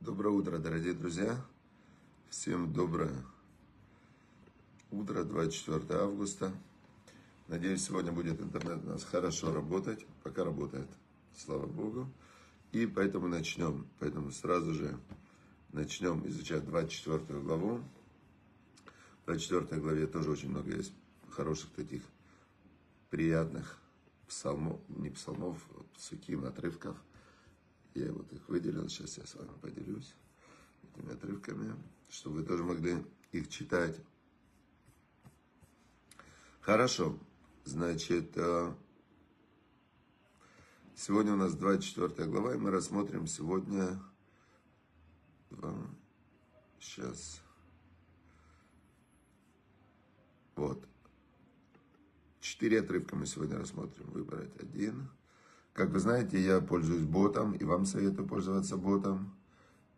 Доброе 0.00 0.34
утро, 0.34 0.58
дорогие 0.58 0.92
друзья. 0.92 1.42
Всем 2.28 2.74
доброе 2.74 3.14
утро, 4.90 5.24
24 5.24 5.98
августа. 5.98 6.52
Надеюсь, 7.48 7.82
сегодня 7.82 8.12
будет 8.12 8.38
интернет 8.42 8.84
у 8.84 8.88
нас 8.88 9.02
хорошо 9.02 9.50
работать. 9.50 10.04
Пока 10.22 10.44
работает, 10.44 10.90
слава 11.34 11.66
Богу. 11.66 12.06
И 12.72 12.84
поэтому 12.84 13.28
начнем. 13.28 13.86
Поэтому 13.98 14.30
сразу 14.30 14.74
же 14.74 14.98
начнем 15.72 16.22
изучать 16.28 16.66
24 16.66 17.40
главу. 17.40 17.80
В 19.22 19.24
24 19.24 19.80
главе 19.80 20.06
тоже 20.06 20.30
очень 20.30 20.50
много 20.50 20.70
есть 20.76 20.92
хороших 21.30 21.70
таких 21.70 22.02
приятных 23.08 23.81
псалмов, 24.26 24.80
не 24.88 25.10
псалмов, 25.10 25.58
а 25.74 25.84
суким, 25.98 26.44
отрывков. 26.44 26.96
Я 27.94 28.12
вот 28.12 28.32
их 28.32 28.48
выделил, 28.48 28.88
сейчас 28.88 29.18
я 29.18 29.26
с 29.26 29.34
вами 29.34 29.52
поделюсь 29.60 30.14
этими 30.82 31.12
отрывками, 31.12 31.74
чтобы 32.08 32.36
вы 32.36 32.44
тоже 32.44 32.64
могли 32.64 33.04
их 33.32 33.48
читать. 33.48 33.98
Хорошо, 36.60 37.18
значит, 37.64 38.36
э, 38.36 38.74
сегодня 40.94 41.32
у 41.32 41.36
нас 41.36 41.54
24 41.54 42.28
глава, 42.30 42.54
и 42.54 42.58
мы 42.58 42.70
рассмотрим 42.70 43.26
сегодня, 43.26 44.00
сейчас, 46.78 47.42
вот, 50.56 50.86
четыре 52.62 52.78
отрывка 52.78 53.16
мы 53.16 53.26
сегодня 53.26 53.58
рассмотрим, 53.58 54.06
выбрать 54.12 54.54
один. 54.62 55.08
Как 55.72 55.90
вы 55.90 55.98
знаете, 55.98 56.40
я 56.40 56.60
пользуюсь 56.60 57.02
ботом, 57.02 57.54
и 57.54 57.64
вам 57.64 57.86
советую 57.86 58.28
пользоваться 58.28 58.76
ботом, 58.76 59.34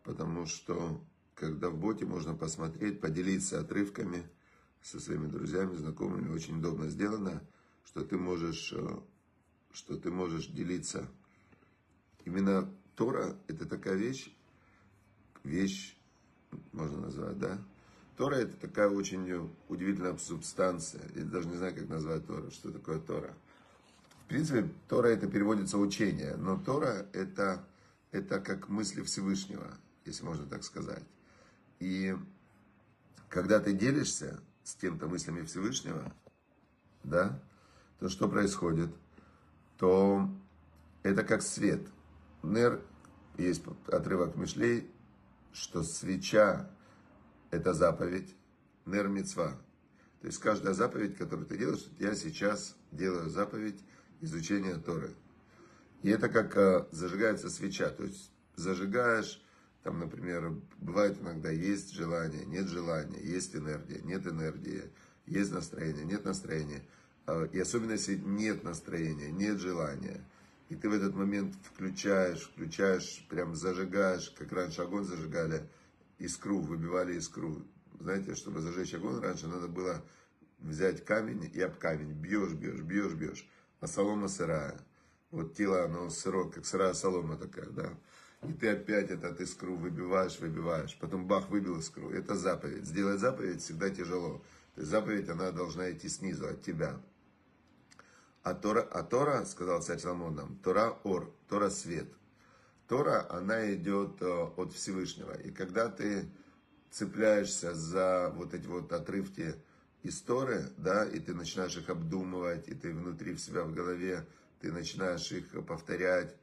потому 0.03 0.47
что, 0.47 0.99
когда 1.35 1.69
в 1.69 1.77
боте 1.77 2.07
можно 2.07 2.33
посмотреть, 2.33 2.99
поделиться 2.99 3.59
отрывками– 3.59 4.27
со 4.81 4.99
своими 4.99 5.27
друзьями, 5.27 5.75
знакомыми, 5.75 6.33
очень 6.33 6.57
удобно 6.57 6.89
сделано, 6.89 7.43
что 7.85 8.03
ты 8.03 8.17
можешь, 8.17 8.73
э, 8.73 8.99
что 9.71 9.95
ты 9.97 10.09
можешь 10.09 10.47
делиться. 10.47 11.07
Именно 12.23 12.71
Тора– 12.95 13.35
это 13.47 13.67
такая 13.67 13.95
вещь, 13.95 14.31
вещь, 15.43 15.95
можно 16.71 17.01
назвать, 17.01 17.37
да? 17.37 17.59
Тора– 18.17 18.35
это 18.37 18.55
такая 18.55 18.89
очень 18.89 19.51
удивительная 19.67 20.17
субстанция. 20.17 21.01
Я 21.15 21.23
даже 21.25 21.47
не 21.49 21.57
знаю, 21.57 21.75
как 21.75 21.89
назвать 21.89 22.25
Тора, 22.25 22.49
что 22.49 22.71
такое 22.71 22.99
Тора. 22.99 23.33
В 24.23 24.27
принципе, 24.27 24.69
Тора 24.87 25.07
это 25.07 25.27
переводится 25.27 25.77
учение, 25.77 26.35
но 26.37 26.57
Тора 26.57 27.07
это, 27.13 27.63
это 28.11 28.39
как 28.39 28.69
мысли 28.69 29.01
Всевышнего, 29.01 29.69
если 30.05 30.23
можно 30.23 30.45
так 30.45 30.63
сказать. 30.63 31.03
И 31.79 32.15
когда 33.29 33.59
ты 33.59 33.73
делишься, 33.73 34.41
с 34.63 34.75
кем-то 34.75 35.07
мыслями 35.07 35.45
Всевышнего, 35.45 36.11
да, 37.03 37.39
то 37.99 38.09
что 38.09 38.29
происходит? 38.29 38.89
То 39.77 40.29
это 41.03 41.23
как 41.23 41.41
свет. 41.41 41.85
Нер, 42.41 42.81
есть 43.37 43.61
отрывок 43.87 44.35
Мишлей, 44.37 44.89
что 45.51 45.83
свеча– 45.83 46.69
это 47.55 47.73
заповедь, 47.73 48.35
нер. 48.85 49.09
То 49.35 50.27
есть 50.27 50.39
каждая 50.39 50.73
заповедь, 50.73 51.17
которую 51.17 51.45
ты 51.45 51.57
делаешь, 51.57 51.85
я 51.99 52.15
сейчас 52.15 52.75
делаю 52.91 53.29
заповедь 53.29 53.79
изучения 54.21 54.75
Торы. 54.75 55.13
И 56.01 56.09
это 56.09 56.29
как 56.29 56.55
э, 56.57 56.85
зажигается 56.91 57.49
свеча, 57.49 57.89
то 57.89 58.03
есть 58.03 58.31
зажигаешь 58.55 59.41
там, 59.85 59.99
например, 59.99 60.51
бывает 60.79 61.21
иногда 61.21 61.51
есть 61.51 61.93
желание, 61.93 62.43
нет 62.43 62.67
желания, 62.67 63.21
есть 63.21 63.55
энергия, 63.55 64.01
нет 64.01 64.25
энергии, 64.25 64.81
есть 65.27 65.51
настроение, 65.51 66.05
нет 66.05 66.25
настроения. 66.25 66.81
А, 67.27 67.43
и 67.43 67.59
особенно 67.59 67.91
если 67.91 68.15
нет 68.15 68.63
настроения, 68.63 69.29
нет 69.29 69.59
желания. 69.59 70.25
И 70.69 70.75
ты 70.75 70.89
в 70.89 70.93
этот 70.93 71.13
момент 71.13 71.53
включаешь, 71.71 72.49
включаешь, 72.51 73.23
прям 73.29 73.53
зажигаешь, 73.53 74.33
как 74.35 74.51
раньше 74.53 74.81
огонь 74.81 75.05
зажигали, 75.05 75.69
искру, 76.19 76.59
выбивали 76.59 77.15
искру. 77.15 77.65
Знаете, 77.99 78.35
чтобы 78.35 78.61
зажечь 78.61 78.93
огонь, 78.93 79.19
раньше 79.21 79.47
надо 79.47 79.67
было 79.67 80.03
взять 80.59 81.03
камень 81.05 81.49
и 81.53 81.61
об 81.61 81.77
камень. 81.77 82.11
Бьешь, 82.13 82.53
бьешь, 82.53 82.81
бьешь, 82.81 83.13
бьешь. 83.13 83.49
А 83.79 83.87
солома 83.87 84.27
сырая. 84.27 84.79
Вот 85.31 85.55
тело, 85.55 85.85
оно 85.85 86.09
сырое, 86.09 86.49
как 86.49 86.65
сырая 86.65 86.93
солома 86.93 87.37
такая, 87.37 87.69
да. 87.69 87.93
И 88.47 88.53
ты 88.53 88.69
опять 88.69 89.09
этот 89.09 89.41
искру 89.41 89.75
выбиваешь, 89.75 90.39
выбиваешь. 90.39 90.97
Потом 90.99 91.27
бах, 91.27 91.49
выбил 91.49 91.79
искру. 91.79 92.09
Это 92.11 92.35
заповедь. 92.35 92.85
Сделать 92.85 93.19
заповедь 93.19 93.61
всегда 93.61 93.89
тяжело. 93.89 94.43
То 94.75 94.81
есть 94.81 94.91
заповедь, 94.91 95.29
она 95.29 95.51
должна 95.51 95.91
идти 95.91 96.09
снизу, 96.09 96.47
от 96.47 96.61
тебя. 96.61 97.01
А 98.43 98.53
Тора, 98.53 98.81
а 98.81 99.01
Тора 99.03 99.43
сказал 99.45 99.81
царь 99.81 99.97
Соломон 99.97 100.35
нам, 100.35 100.55
Тора 100.57 100.99
ор, 101.03 101.33
Тора 101.49 101.69
свет. 101.69 102.07
Тора, 102.87 103.25
она 103.29 103.73
идет 103.73 104.21
э, 104.21 104.25
от 104.57 104.73
Всевышнего. 104.73 105.33
И 105.41 105.51
когда 105.51 105.89
ты 105.89 106.29
цепляешься 106.91 107.73
за 107.73 108.31
вот 108.35 108.53
эти 108.53 108.67
вот 108.67 108.91
отрывки 108.93 109.55
из 110.03 110.21
Торы, 110.21 110.69
да, 110.77 111.03
и 111.05 111.19
ты 111.19 111.33
начинаешь 111.33 111.75
их 111.77 111.89
обдумывать, 111.89 112.67
и 112.67 112.75
ты 112.75 112.93
внутри 112.93 113.33
в 113.33 113.39
себя 113.39 113.63
в 113.63 113.73
голове, 113.73 114.25
ты 114.61 114.71
начинаешь 114.71 115.31
их 115.31 115.49
повторять, 115.65 116.35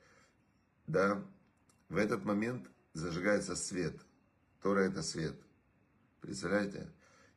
да, 0.86 1.22
в 1.88 1.96
этот 1.96 2.24
момент 2.24 2.68
зажигается 2.92 3.54
свет. 3.54 3.94
Тора 4.62 4.80
это 4.80 5.02
свет. 5.02 5.36
Представляете? 6.20 6.88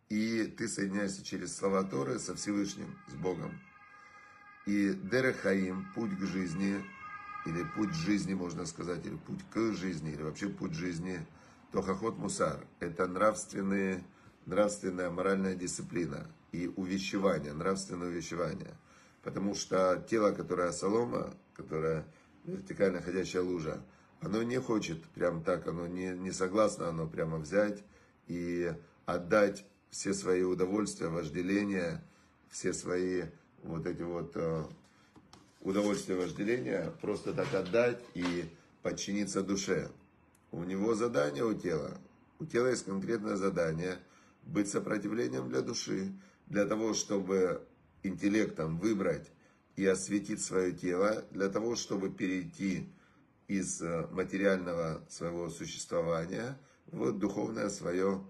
И 0.09 0.45
ты 0.45 0.67
соединяешься 0.67 1.23
через 1.23 1.55
слова 1.55 1.83
Торы 1.83 2.19
со 2.19 2.35
Всевышним, 2.35 2.97
с 3.07 3.13
Богом. 3.16 3.59
И 4.66 4.93
Дерехаим, 4.93 5.87
путь 5.93 6.17
к 6.17 6.22
жизни, 6.25 6.83
или 7.45 7.63
путь 7.75 7.94
жизни, 7.94 8.33
можно 8.33 8.66
сказать, 8.66 9.06
или 9.06 9.16
путь 9.16 9.44
к 9.51 9.73
жизни, 9.73 10.11
или 10.11 10.23
вообще 10.23 10.50
путь 10.50 10.73
жизни, 10.73 11.19
Тохахот 11.72 12.17
Мусар. 12.17 12.66
Это 12.79 13.07
нравственные, 13.07 14.03
нравственная 14.45 15.09
моральная 15.09 15.55
дисциплина 15.55 16.28
и 16.51 16.67
увещевание, 16.75 17.53
нравственное 17.53 18.07
увещевание. 18.07 18.75
Потому 19.23 19.55
что 19.55 20.03
тело, 20.09 20.31
которое 20.31 20.72
солома, 20.72 21.34
которое 21.53 22.05
вертикально 22.45 23.01
ходящая 23.01 23.44
лужа, 23.44 23.81
оно 24.22 24.41
не 24.44 24.59
хочет 24.59 25.03
прям 25.09 25.44
так, 25.44 25.67
оно 25.67 25.88
не, 25.88 26.09
не 26.09 26.31
согласно, 26.31 26.89
оно 26.89 27.07
прямо 27.07 27.38
взять 27.38 27.84
и 28.28 28.73
отдать 29.05 29.66
все 29.89 30.13
свои 30.13 30.44
удовольствия, 30.44 31.09
вожделения, 31.09 32.03
все 32.50 32.73
свои 32.73 33.23
вот 33.63 33.85
эти 33.85 34.01
вот 34.01 34.35
удовольствия, 35.65 36.15
вожделения, 36.15 36.93
просто 37.01 37.33
так 37.33 37.53
отдать 37.53 37.99
и 38.13 38.45
подчиниться 38.83 39.41
душе. 39.41 39.89
У 40.51 40.63
него 40.63 40.93
задание 40.93 41.43
у 41.43 41.53
тела. 41.53 41.97
У 42.39 42.45
тела 42.45 42.67
есть 42.67 42.85
конкретное 42.85 43.35
задание 43.35 43.97
быть 44.43 44.69
сопротивлением 44.69 45.49
для 45.49 45.61
души, 45.61 46.13
для 46.45 46.65
того, 46.65 46.93
чтобы 46.93 47.65
интеллектом 48.03 48.77
выбрать 48.77 49.31
и 49.75 49.85
осветить 49.85 50.41
свое 50.41 50.71
тело, 50.71 51.25
для 51.31 51.49
того, 51.49 51.75
чтобы 51.75 52.09
перейти 52.11 52.87
из 53.47 53.81
э, 53.81 54.07
материального 54.11 55.03
своего 55.09 55.49
существования 55.49 56.57
в 56.87 57.11
духовное 57.11 57.69
свое 57.69 58.23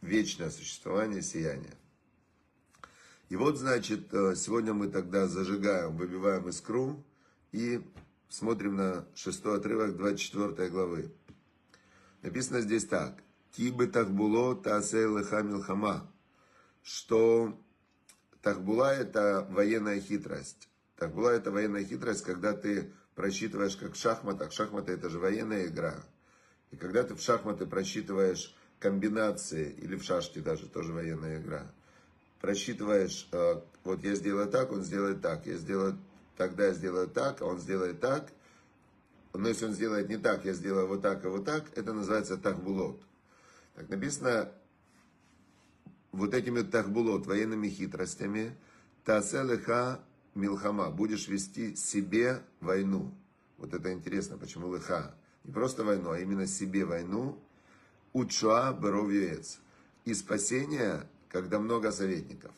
вечное 0.00 0.50
существование, 0.50 1.22
сияние. 1.22 1.74
И 3.28 3.36
вот, 3.36 3.58
значит, 3.58 4.12
э, 4.14 4.34
сегодня 4.36 4.72
мы 4.72 4.88
тогда 4.88 5.26
зажигаем, 5.26 5.96
выбиваем 5.96 6.48
искру 6.48 7.04
и 7.52 7.82
смотрим 8.30 8.76
на 8.76 9.06
шестой 9.14 9.58
отрывок 9.58 9.96
24 9.96 10.70
главы. 10.70 11.12
Написано 12.22 12.62
здесь 12.62 12.86
так. 12.86 13.22
Тибы 13.52 13.86
тахбуло 13.86 14.56
таасей 14.56 15.06
леха 15.06 15.42
милхама. 15.42 16.10
Что 16.82 17.58
тахбула 18.40 18.94
это 18.94 19.46
военная 19.50 20.00
хитрость. 20.00 20.68
Тахбула 20.96 21.30
это 21.30 21.50
военная 21.50 21.84
хитрость, 21.84 22.24
когда 22.24 22.54
ты 22.54 22.92
просчитываешь 23.14 23.76
как 23.76 23.92
в 23.92 23.96
шахматах, 23.96 24.52
шахматы 24.52 24.92
это 24.92 25.10
же 25.10 25.18
военная 25.18 25.66
игра. 25.66 26.02
И 26.70 26.76
когда 26.76 27.02
ты 27.02 27.14
в 27.14 27.20
шахматы 27.20 27.66
просчитываешь 27.66 28.54
комбинации, 28.78 29.70
или 29.72 29.96
в 29.96 30.02
шашки 30.02 30.38
даже, 30.38 30.66
тоже 30.66 30.92
военная 30.92 31.40
игра, 31.40 31.70
просчитываешь, 32.40 33.28
э, 33.32 33.60
вот 33.84 34.04
я 34.04 34.14
сделаю 34.14 34.48
так, 34.48 34.72
он 34.72 34.82
сделает 34.82 35.20
так, 35.20 35.46
я 35.46 35.56
сделаю 35.56 35.98
тогда 36.36 36.66
я 36.66 36.72
сделаю 36.72 37.08
так, 37.08 37.42
а 37.42 37.46
он 37.46 37.58
сделает 37.58 38.00
так, 38.00 38.32
но 39.34 39.48
если 39.48 39.66
он 39.66 39.72
сделает 39.72 40.08
не 40.08 40.16
так, 40.16 40.44
я 40.44 40.54
сделаю 40.54 40.86
вот 40.86 41.02
так 41.02 41.24
и 41.24 41.28
вот 41.28 41.44
так, 41.44 41.64
это 41.76 41.92
называется 41.92 42.38
тахбулот. 42.38 43.02
Так 43.74 43.88
написано, 43.88 44.50
вот 46.12 46.32
этими 46.34 46.62
тахбулот, 46.62 47.26
военными 47.26 47.68
хитростями, 47.68 48.56
таселеха 49.04 50.00
милхама, 50.34 50.90
будешь 50.90 51.28
вести 51.28 51.74
себе 51.76 52.42
войну. 52.60 53.12
Вот 53.58 53.74
это 53.74 53.92
интересно, 53.92 54.38
почему 54.38 54.68
лыха. 54.68 55.14
Не 55.44 55.52
просто 55.52 55.84
войну, 55.84 56.12
а 56.12 56.18
именно 56.18 56.46
себе 56.46 56.84
войну. 56.84 57.38
Учуа 58.12 58.72
беровьюец. 58.72 59.58
И 60.04 60.14
спасение, 60.14 61.08
когда 61.28 61.58
много 61.58 61.92
советников. 61.92 62.52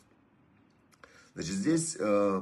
Значит, 1.33 1.53
здесь 1.53 1.97
э, 1.99 2.41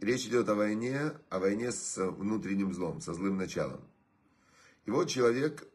речь 0.00 0.26
идет 0.26 0.48
о 0.48 0.54
войне, 0.54 1.12
о 1.28 1.38
войне 1.38 1.70
с 1.72 1.96
внутренним 1.98 2.72
злом, 2.72 3.00
со 3.00 3.14
злым 3.14 3.36
началом. 3.36 3.80
И 4.86 4.90
вот 4.90 5.08
человек, 5.08 5.66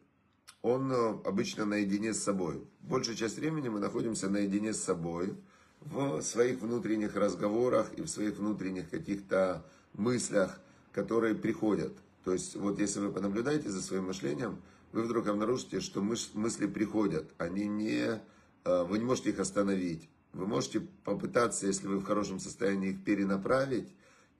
он 0.61 0.91
э, 0.91 1.21
обычно 1.25 1.65
наедине 1.65 2.13
с 2.13 2.23
собой. 2.23 2.67
Большую 2.81 3.15
часть 3.15 3.37
времени 3.37 3.69
мы 3.69 3.79
находимся 3.79 4.29
наедине 4.29 4.73
с 4.73 4.83
собой 4.83 5.35
в 5.81 6.21
своих 6.21 6.59
внутренних 6.59 7.15
разговорах 7.15 7.93
и 7.93 8.01
в 8.01 8.07
своих 8.07 8.37
внутренних 8.37 8.89
каких-то 8.89 9.65
мыслях, 9.93 10.59
которые 10.91 11.35
приходят. 11.35 11.93
То 12.25 12.33
есть, 12.33 12.55
вот 12.55 12.79
если 12.79 12.99
вы 12.99 13.11
понаблюдаете 13.11 13.69
за 13.69 13.81
своим 13.81 14.07
мышлением, 14.07 14.61
вы 14.91 15.03
вдруг 15.03 15.27
обнаружите, 15.27 15.79
что 15.79 16.01
мысли 16.01 16.67
приходят, 16.67 17.31
они 17.37 17.67
не, 17.67 18.19
вы 18.65 18.99
не 18.99 19.05
можете 19.05 19.29
их 19.29 19.39
остановить. 19.39 20.09
Вы 20.33 20.45
можете 20.45 20.81
попытаться, 21.03 21.65
если 21.67 21.87
вы 21.87 21.97
в 21.97 22.05
хорошем 22.05 22.39
состоянии, 22.39 22.91
их 22.91 23.03
перенаправить, 23.03 23.87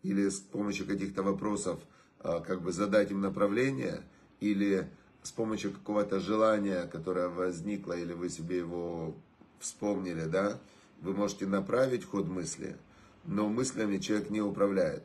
или 0.03 0.29
с 0.29 0.39
помощью 0.39 0.85
каких-то 0.85 1.23
вопросов 1.23 1.79
э, 2.19 2.39
как 2.45 2.61
бы 2.61 2.71
задать 2.71 3.11
им 3.11 3.21
направление, 3.21 4.03
или 4.39 4.89
с 5.23 5.31
помощью 5.31 5.71
какого-то 5.71 6.19
желания, 6.19 6.85
которое 6.85 7.27
возникло, 7.27 7.93
или 7.93 8.13
вы 8.13 8.29
себе 8.29 8.57
его 8.57 9.15
вспомнили, 9.59 10.25
да, 10.25 10.59
вы 11.01 11.13
можете 11.13 11.45
направить 11.45 12.05
ход 12.05 12.27
мысли, 12.27 12.77
но 13.25 13.49
мыслями 13.49 13.97
человек 13.97 14.29
не 14.29 14.41
управляет. 14.41 15.03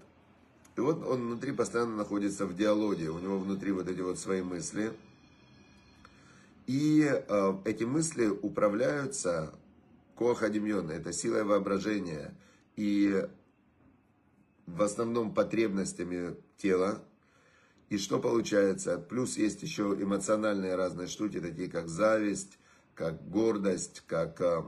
И 0.76 0.80
вот 0.80 1.04
он 1.04 1.26
внутри 1.26 1.52
постоянно 1.52 1.96
находится 1.96 2.46
в 2.46 2.56
диалоге, 2.56 3.10
у 3.10 3.18
него 3.18 3.38
внутри 3.38 3.72
вот 3.72 3.88
эти 3.88 4.00
вот 4.00 4.18
свои 4.18 4.42
мысли. 4.42 4.92
И 6.66 7.04
э, 7.04 7.58
эти 7.64 7.84
мысли 7.84 8.26
управляются 8.26 9.54
коахадимьон, 10.16 10.90
это 10.90 11.12
силой 11.12 11.44
воображения 11.44 12.34
и 12.76 13.26
в 14.66 14.82
основном 14.82 15.34
потребностями 15.34 16.36
тела. 16.56 17.02
И 17.90 17.98
что 17.98 18.18
получается? 18.18 18.98
Плюс 18.98 19.36
есть 19.36 19.62
еще 19.62 19.96
эмоциональные 20.00 20.74
разные 20.74 21.06
штуки, 21.06 21.40
такие 21.40 21.68
как 21.68 21.88
зависть, 21.88 22.58
как 22.94 23.28
гордость, 23.28 24.02
как, 24.06 24.40
э, 24.40 24.62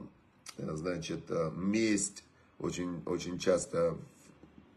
значит, 0.58 1.30
э, 1.30 1.50
месть. 1.54 2.24
Очень, 2.58 3.02
очень 3.06 3.38
часто 3.38 3.98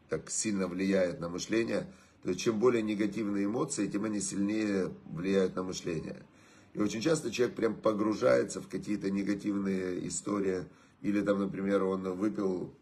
так 0.10 0.30
сильно 0.30 0.68
влияет 0.68 1.20
на 1.20 1.30
мышление. 1.30 1.88
То 2.24 2.30
есть, 2.30 2.42
чем 2.42 2.60
более 2.60 2.82
негативные 2.82 3.46
эмоции, 3.46 3.88
тем 3.88 4.04
они 4.04 4.20
сильнее 4.20 4.92
влияют 5.06 5.56
на 5.56 5.64
мышление. 5.64 6.24
И 6.74 6.82
очень 6.82 7.02
часто 7.02 7.32
человек 7.32 7.56
прям 7.56 7.76
погружается 7.76 8.62
в 8.62 8.68
какие-то 8.68 9.10
негативные 9.10 10.08
истории. 10.08 10.66
Или 11.02 11.22
там, 11.22 11.40
например, 11.40 11.84
он 11.84 12.04
выпил 12.14 12.74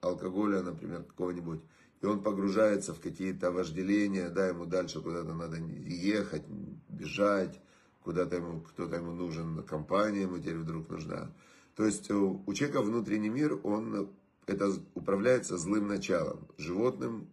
алкоголя, 0.00 0.62
например, 0.62 1.02
какого-нибудь, 1.02 1.60
и 2.00 2.06
он 2.06 2.22
погружается 2.22 2.94
в 2.94 3.00
какие-то 3.00 3.50
вожделения, 3.50 4.28
да, 4.28 4.48
ему 4.48 4.66
дальше 4.66 5.00
куда-то 5.00 5.32
надо 5.32 5.56
ехать, 5.56 6.42
бежать, 6.88 7.58
куда-то 8.02 8.36
ему, 8.36 8.60
кто-то 8.60 8.96
ему 8.96 9.12
нужен, 9.12 9.62
компания 9.62 10.22
ему 10.22 10.38
теперь 10.38 10.58
вдруг 10.58 10.90
нужна. 10.90 11.32
То 11.74 11.84
есть 11.84 12.10
у 12.10 12.52
человека 12.52 12.82
внутренний 12.82 13.30
мир, 13.30 13.58
он 13.62 14.10
это 14.46 14.72
управляется 14.94 15.56
злым 15.56 15.88
началом, 15.88 16.46
животным 16.58 17.28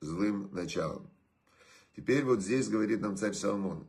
злым 0.00 0.48
началом. 0.52 1.10
Теперь 1.96 2.24
вот 2.24 2.40
здесь 2.40 2.68
говорит 2.68 3.00
нам 3.00 3.16
царь 3.16 3.34
Соломон, 3.34 3.86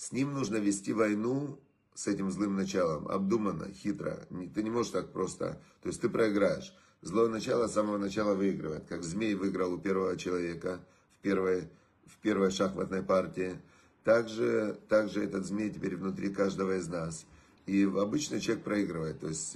с 0.00 0.12
ним 0.12 0.32
нужно 0.32 0.56
вести 0.56 0.94
войну 0.94 1.60
с 1.92 2.06
этим 2.06 2.30
злым 2.30 2.56
началом, 2.56 3.06
обдуманно, 3.08 3.70
хитро. 3.70 4.26
Ты 4.54 4.62
не 4.62 4.70
можешь 4.70 4.92
так 4.92 5.12
просто, 5.12 5.60
то 5.82 5.88
есть 5.88 6.00
ты 6.00 6.08
проиграешь. 6.08 6.74
Злое 7.02 7.28
начало 7.28 7.66
с 7.66 7.74
самого 7.74 7.98
начала 7.98 8.34
выигрывает, 8.34 8.86
как 8.86 9.02
змей 9.02 9.34
выиграл 9.34 9.74
у 9.74 9.78
первого 9.78 10.16
человека 10.16 10.80
в 11.18 11.22
первой, 11.22 11.68
в 12.06 12.16
первой 12.22 12.50
шахматной 12.50 13.02
партии. 13.02 13.60
Также, 14.02 14.80
также 14.88 15.22
этот 15.22 15.44
змей 15.44 15.68
теперь 15.68 15.96
внутри 15.96 16.30
каждого 16.30 16.78
из 16.78 16.88
нас. 16.88 17.26
И 17.66 17.84
обычно 17.84 18.40
человек 18.40 18.64
проигрывает. 18.64 19.20
То 19.20 19.28
есть 19.28 19.54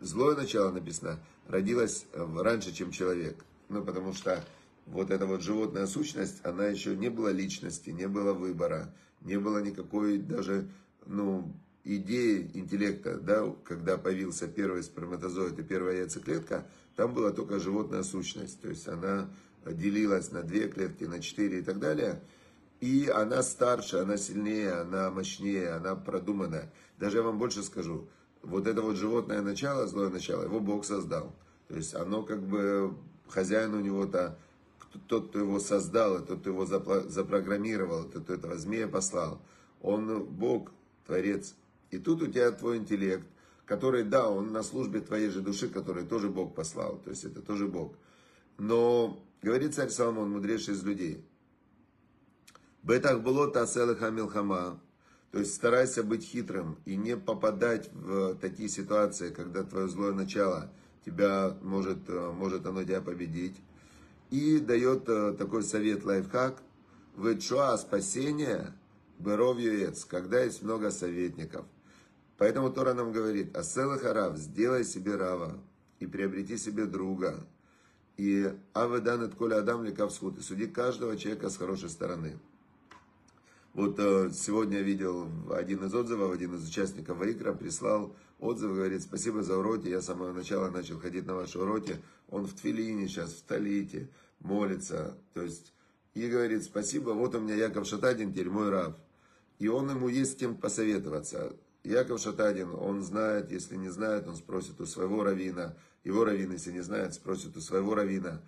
злое 0.00 0.34
начало 0.34 0.72
написано, 0.72 1.20
родилось 1.46 2.06
э, 2.12 2.26
раньше, 2.42 2.72
чем 2.72 2.90
человек. 2.90 3.44
Ну, 3.68 3.84
потому 3.84 4.12
что 4.12 4.44
вот 4.86 5.12
эта 5.12 5.24
вот 5.24 5.42
животная 5.42 5.86
сущность, 5.86 6.44
она 6.44 6.66
еще 6.66 6.96
не 6.96 7.10
была 7.10 7.30
личности, 7.30 7.90
не 7.90 8.08
было 8.08 8.32
выбора, 8.32 8.92
не 9.26 9.38
было 9.38 9.58
никакой 9.58 10.18
даже, 10.18 10.68
ну, 11.04 11.52
идеи 11.84 12.50
интеллекта, 12.54 13.18
да, 13.18 13.54
когда 13.64 13.98
появился 13.98 14.48
первый 14.48 14.82
сперматозоид 14.82 15.58
и 15.58 15.62
первая 15.62 15.98
яйцеклетка, 15.98 16.66
там 16.96 17.12
была 17.12 17.30
только 17.30 17.60
животная 17.60 18.02
сущность, 18.02 18.60
то 18.60 18.68
есть 18.68 18.88
она 18.88 19.28
делилась 19.64 20.32
на 20.32 20.42
две 20.42 20.68
клетки, 20.68 21.04
на 21.04 21.20
четыре 21.20 21.60
и 21.60 21.62
так 21.62 21.78
далее, 21.78 22.22
и 22.80 23.10
она 23.12 23.42
старше, 23.42 23.98
она 23.98 24.16
сильнее, 24.16 24.72
она 24.72 25.10
мощнее, 25.10 25.70
она 25.70 25.96
продуманная. 25.96 26.72
Даже 26.98 27.18
я 27.18 27.22
вам 27.22 27.38
больше 27.38 27.62
скажу, 27.62 28.08
вот 28.42 28.66
это 28.66 28.82
вот 28.82 28.96
животное 28.96 29.42
начало, 29.42 29.86
злое 29.86 30.08
начало, 30.08 30.44
его 30.44 30.60
Бог 30.60 30.84
создал. 30.84 31.34
То 31.68 31.76
есть 31.76 31.94
оно 31.94 32.22
как 32.22 32.42
бы, 32.42 32.94
хозяин 33.28 33.74
у 33.74 33.80
него-то, 33.80 34.38
тот, 35.06 35.28
кто 35.28 35.38
его 35.38 35.60
создал, 35.60 36.24
тот, 36.24 36.40
кто 36.40 36.50
его 36.50 36.66
запрограммировал, 36.66 38.04
тот, 38.04 38.24
кто 38.24 38.34
этого 38.34 38.56
змея 38.56 38.88
послал, 38.88 39.40
он 39.80 40.24
Бог, 40.24 40.72
Творец. 41.06 41.54
И 41.90 41.98
тут 41.98 42.22
у 42.22 42.26
тебя 42.26 42.50
твой 42.50 42.78
интеллект, 42.78 43.26
который, 43.64 44.04
да, 44.04 44.28
он 44.30 44.52
на 44.52 44.62
службе 44.62 45.00
твоей 45.00 45.28
же 45.28 45.40
души, 45.40 45.68
который 45.68 46.04
тоже 46.04 46.28
Бог 46.28 46.54
послал, 46.54 46.98
то 46.98 47.10
есть 47.10 47.24
это 47.24 47.42
тоже 47.42 47.66
Бог. 47.66 47.94
Но, 48.58 49.22
говорит 49.42 49.74
царь 49.74 49.90
Соломон, 49.90 50.30
мудрейший 50.30 50.74
из 50.74 50.82
людей, 50.82 51.24
«Бетах 52.82 53.22
было 53.22 53.50
таселыха 53.50 54.10
милхама, 54.10 54.80
то 55.32 55.40
есть 55.40 55.54
старайся 55.54 56.02
быть 56.02 56.24
хитрым 56.24 56.78
и 56.84 56.96
не 56.96 57.16
попадать 57.16 57.90
в 57.92 58.36
такие 58.36 58.68
ситуации, 58.68 59.30
когда 59.32 59.64
твое 59.64 59.88
злое 59.88 60.12
начало 60.12 60.70
тебя 61.04 61.56
может, 61.62 62.08
э, 62.08 62.32
может 62.32 62.66
оно 62.66 62.82
тебя 62.82 63.00
победить. 63.00 63.56
И 64.30 64.58
дает 64.58 65.08
э, 65.08 65.32
такой 65.32 65.62
совет 65.62 66.04
лайфхак. 66.04 66.62
Вычуа 67.14 67.76
спасение, 67.78 68.74
быровьюец, 69.18 70.04
когда 70.04 70.40
есть 70.42 70.62
много 70.62 70.90
советников. 70.90 71.64
Поэтому 72.36 72.70
Тора 72.70 72.92
нам 72.92 73.12
говорит, 73.12 73.56
Аселах 73.56 74.04
Арав, 74.04 74.36
сделай 74.36 74.84
себе 74.84 75.16
рава 75.16 75.58
и 76.00 76.06
приобрети 76.06 76.56
себе 76.56 76.84
друга. 76.84 77.46
И 78.16 78.52
Аведан 78.74 79.30
коля 79.32 79.58
адам 79.58 79.84
лекавсхуд, 79.84 80.38
и 80.38 80.42
суди 80.42 80.66
каждого 80.66 81.16
человека 81.16 81.48
с 81.48 81.56
хорошей 81.56 81.88
стороны. 81.88 82.38
Вот 83.76 83.98
э, 83.98 84.30
сегодня 84.32 84.78
я 84.78 84.82
видел 84.82 85.28
один 85.52 85.84
из 85.84 85.94
отзывов, 85.94 86.32
один 86.32 86.54
из 86.54 86.66
участников 86.66 87.18
Вайкра 87.18 87.52
прислал 87.52 88.16
отзыв, 88.38 88.74
говорит, 88.74 89.02
спасибо 89.02 89.42
за 89.42 89.58
уроки, 89.58 89.86
я 89.86 90.00
с 90.00 90.06
самого 90.06 90.32
начала 90.32 90.70
начал 90.70 90.98
ходить 90.98 91.26
на 91.26 91.34
ваши 91.34 91.58
уроки, 91.58 91.96
он 92.28 92.46
в 92.46 92.54
Твилине 92.54 93.06
сейчас, 93.06 93.34
в 93.34 93.42
Талите, 93.42 94.08
молится, 94.40 95.18
то 95.34 95.42
есть, 95.42 95.74
и 96.14 96.26
говорит, 96.26 96.64
спасибо, 96.64 97.10
вот 97.10 97.34
у 97.34 97.40
меня 97.40 97.54
Яков 97.54 97.86
Шатадин, 97.86 98.32
теперь 98.32 98.48
мой 98.48 98.70
раб. 98.70 98.98
И 99.58 99.68
он 99.68 99.90
ему 99.90 100.08
есть 100.08 100.32
с 100.32 100.36
кем 100.36 100.56
посоветоваться. 100.56 101.54
Яков 101.84 102.18
Шатадин, 102.18 102.70
он 102.70 103.02
знает, 103.02 103.52
если 103.52 103.76
не 103.76 103.90
знает, 103.90 104.26
он 104.26 104.36
спросит 104.36 104.80
у 104.80 104.86
своего 104.86 105.22
равина. 105.22 105.76
Его 106.02 106.24
равин, 106.24 106.50
если 106.52 106.72
не 106.72 106.80
знает, 106.80 107.12
спросит 107.12 107.54
у 107.58 107.60
своего 107.60 107.94
равина. 107.94 108.40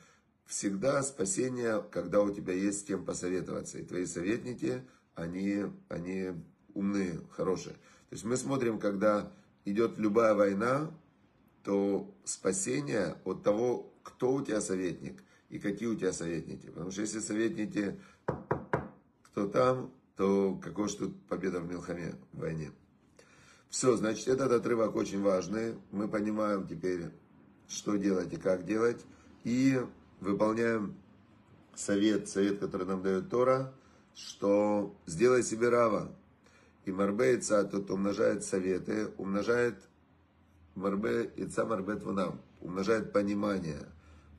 Всегда 0.46 1.02
спасение, 1.02 1.84
когда 1.90 2.22
у 2.22 2.34
тебя 2.34 2.54
есть 2.54 2.80
с 2.80 2.84
кем 2.84 3.04
посоветоваться. 3.04 3.78
И 3.78 3.84
твои 3.84 4.06
советники, 4.06 4.82
они, 5.18 5.64
они 5.88 6.32
умные, 6.74 7.20
хорошие. 7.30 7.74
То 7.74 8.12
есть 8.12 8.24
мы 8.24 8.36
смотрим, 8.36 8.78
когда 8.78 9.30
идет 9.64 9.98
любая 9.98 10.34
война, 10.34 10.90
то 11.64 12.14
спасение 12.24 13.16
от 13.24 13.42
того, 13.42 13.92
кто 14.02 14.32
у 14.32 14.42
тебя 14.42 14.60
советник 14.60 15.22
и 15.50 15.58
какие 15.58 15.88
у 15.88 15.96
тебя 15.96 16.12
советники. 16.12 16.66
Потому 16.66 16.90
что 16.90 17.00
если 17.02 17.18
советники, 17.18 17.98
кто 19.24 19.48
там, 19.48 19.90
то 20.16 20.58
какой 20.62 20.88
же 20.88 20.96
тут 20.96 21.22
победа 21.26 21.60
в 21.60 21.68
Милхаме, 21.68 22.14
в 22.32 22.40
войне. 22.40 22.70
Все, 23.68 23.96
значит, 23.96 24.28
этот 24.28 24.52
отрывок 24.52 24.94
очень 24.96 25.20
важный. 25.20 25.74
Мы 25.90 26.08
понимаем 26.08 26.66
теперь, 26.66 27.10
что 27.68 27.96
делать 27.96 28.32
и 28.32 28.36
как 28.36 28.64
делать. 28.64 29.04
И 29.44 29.80
выполняем 30.20 30.96
совет, 31.74 32.28
совет, 32.28 32.60
который 32.60 32.86
нам 32.86 33.02
дает 33.02 33.28
Тора– 33.28 33.74
что 34.18 34.94
сделай 35.06 35.42
себе 35.42 35.68
рава. 35.68 36.12
И 36.84 36.90
марбе 36.90 37.36
ица, 37.36 37.64
тот 37.64 37.90
умножает 37.90 38.44
советы, 38.44 39.12
умножает 39.16 39.78
марбе 40.74 41.30
ица 41.36 41.64
марбе 41.64 41.96
твунам, 41.96 42.40
умножает 42.60 43.12
понимание, 43.12 43.86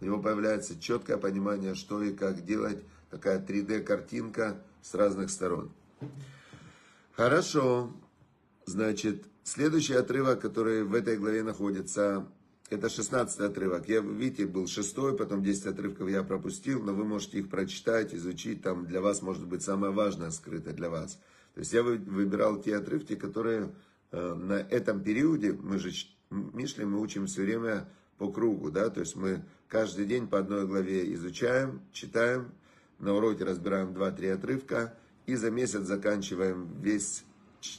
у 0.01 0.05
него 0.05 0.19
появляется 0.19 0.79
четкое 0.79 1.17
понимание, 1.17 1.75
что 1.75 2.01
и 2.01 2.13
как 2.13 2.45
делать, 2.45 2.81
такая 3.09 3.39
3D-картинка 3.39 4.61
с 4.81 4.93
разных 4.93 5.29
сторон. 5.29 5.71
Хорошо. 7.15 7.91
Значит, 8.65 9.25
следующий 9.43 9.95
отрывок, 9.95 10.39
который 10.39 10.83
в 10.83 10.93
этой 10.93 11.17
главе 11.17 11.43
находится, 11.43 12.25
это 12.69 12.89
16 12.89 13.39
отрывок. 13.39 13.87
Я, 13.89 14.01
видите, 14.01 14.45
был 14.45 14.67
шестой, 14.67 15.17
потом 15.17 15.43
10 15.43 15.65
отрывков 15.67 16.09
я 16.09 16.23
пропустил, 16.23 16.81
но 16.83 16.93
вы 16.93 17.03
можете 17.03 17.39
их 17.39 17.49
прочитать, 17.49 18.13
изучить. 18.13 18.61
Там 18.61 18.85
для 18.85 19.01
вас 19.01 19.21
может 19.21 19.47
быть 19.47 19.63
самое 19.63 19.91
важное 19.91 20.31
скрыто 20.31 20.71
для 20.71 20.89
вас. 20.89 21.19
То 21.55 21.61
есть 21.61 21.73
я 21.73 21.83
выбирал 21.83 22.61
те 22.61 22.75
отрывки, 22.77 23.15
которые 23.15 23.73
э, 24.11 24.33
на 24.35 24.53
этом 24.53 25.01
периоде, 25.01 25.53
мы 25.53 25.79
же, 25.79 25.91
Мишли, 26.29 26.85
мы 26.85 27.01
учим 27.01 27.25
все 27.25 27.41
время 27.41 27.89
по 28.17 28.31
кругу, 28.31 28.69
да, 28.69 28.89
то 28.89 28.99
есть 28.99 29.15
мы 29.15 29.43
каждый 29.67 30.05
день 30.05 30.27
по 30.27 30.39
одной 30.39 30.67
главе 30.67 31.11
изучаем, 31.15 31.81
читаем, 31.91 32.51
на 32.99 33.13
уроке 33.13 33.45
разбираем 33.45 33.89
2-3 33.89 34.33
отрывка, 34.33 34.93
и 35.25 35.35
за 35.35 35.49
месяц 35.49 35.81
заканчиваем 35.81 36.69
весь 36.81 37.23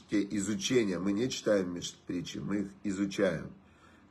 изучение. 0.09 0.99
Мы 0.99 1.11
не 1.11 1.29
читаем 1.29 1.79
притчи, 2.07 2.39
мы 2.39 2.59
их 2.59 2.67
изучаем. 2.83 3.51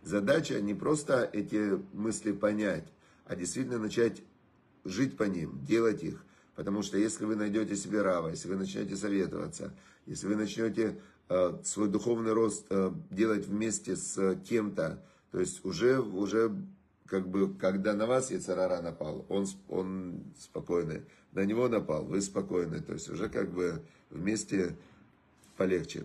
Задача 0.03 0.61
не 0.61 0.75
просто 0.75 1.29
эти 1.33 1.79
мысли 1.93 2.33
понять, 2.33 2.87
а 3.27 3.37
действительно 3.37 3.79
начать 3.79 4.23
жить 4.85 5.17
по 5.17 5.25
ним, 5.25 5.65
делать 5.65 6.03
их. 6.03 6.25
Потому 6.57 6.83
что 6.83 6.99
если 6.99 7.25
вы 7.25 7.37
найдете 7.37 7.77
себе 7.77 8.03
рава, 8.03 8.29
если 8.29 8.49
вы 8.49 8.57
начнете 8.57 8.97
советоваться, 8.97 9.75
если 10.07 10.27
вы 10.27 10.37
начнете 10.37 11.01
э, 11.29 11.59
свой 11.65 11.89
духовный 11.89 12.33
рост 12.33 12.67
э, 12.71 12.93
делать 13.11 13.47
вместе 13.47 13.97
с 13.97 14.37
кем-то, 14.49 15.03
то 15.33 15.41
есть 15.41 15.65
уже, 15.65 16.01
уже 16.01 16.55
как 17.07 17.29
бы, 17.29 17.55
когда 17.55 17.95
на 17.95 18.07
вас 18.07 18.31
Яцерара 18.31 18.81
напал, 18.81 19.27
он, 19.29 19.47
он 19.69 20.23
спокойный, 20.39 21.03
на 21.33 21.45
него 21.45 21.69
напал, 21.69 22.05
вы 22.05 22.21
спокойны, 22.21 22.81
то 22.81 22.93
есть 22.95 23.09
уже 23.09 23.29
как 23.29 23.51
бы 23.51 23.83
вместе 24.11 24.77
полегче. 25.57 26.05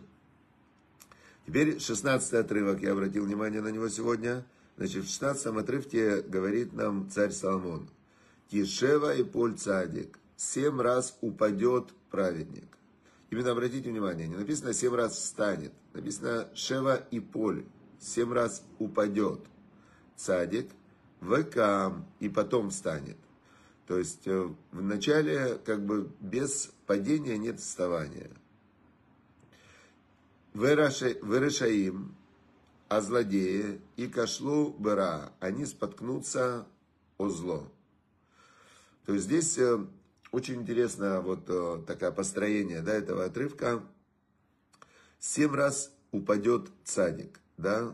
Теперь 1.46 1.80
16 1.80 2.34
отрывок, 2.34 2.82
я 2.82 2.94
обратил 2.94 3.26
внимание 3.26 3.62
на 3.62 3.70
него 3.70 3.88
сегодня. 3.90 4.46
Значит, 4.78 5.06
в 5.06 5.08
16 5.08 5.46
отрывке 5.48 6.22
говорит 6.22 6.74
нам 6.74 7.10
царь 7.10 7.32
Соломон. 7.32 7.88
Тишева 8.50 9.16
и 9.16 9.24
Поль 9.24 9.56
Цадик. 9.56 10.20
Семь 10.36 10.82
раз 10.82 11.18
упадет 11.22 11.90
праведник. 12.10 12.76
Именно 13.30 13.52
обратите 13.52 13.90
внимание, 13.90 14.28
не 14.28 14.36
написано 14.36 14.74
семь 14.74 14.96
раз 14.96 15.14
встанет. 15.14 15.72
Написано 15.94 16.50
Шева 16.56 16.96
и 17.12 17.20
Поль. 17.20 17.66
Семь 18.00 18.34
раз 18.34 18.64
упадет. 18.80 19.42
Цадик, 20.16 20.70
Векам, 21.22 22.06
и 22.20 22.30
потом 22.30 22.70
встанет. 22.70 23.18
То 23.88 23.98
есть 23.98 24.26
э, 24.26 24.50
в 24.72 24.82
начале 24.82 25.60
как 25.66 25.86
бы 25.86 26.10
без 26.20 26.72
падения 26.86 27.38
нет 27.38 27.60
вставания. 27.60 28.32
Верешаим, 30.56 32.16
а 32.88 33.02
злодеи 33.02 33.82
и 33.98 34.08
кашлу 34.08 34.74
бера, 34.80 35.34
они 35.42 35.66
споткнутся 35.66 36.66
о 37.18 37.30
зло. 37.30 37.70
То 39.06 39.14
есть 39.14 39.26
здесь 39.26 39.58
э, 39.58 39.86
очень 40.32 40.62
интересно 40.62 41.20
вот 41.20 41.44
э, 41.50 41.84
такое 41.86 42.12
построение 42.12 42.82
да, 42.82 42.94
этого 42.94 43.26
отрывка. 43.26 43.84
Семь 45.20 45.54
раз 45.54 45.92
упадет 46.12 46.70
цадик, 46.86 47.42
да, 47.58 47.94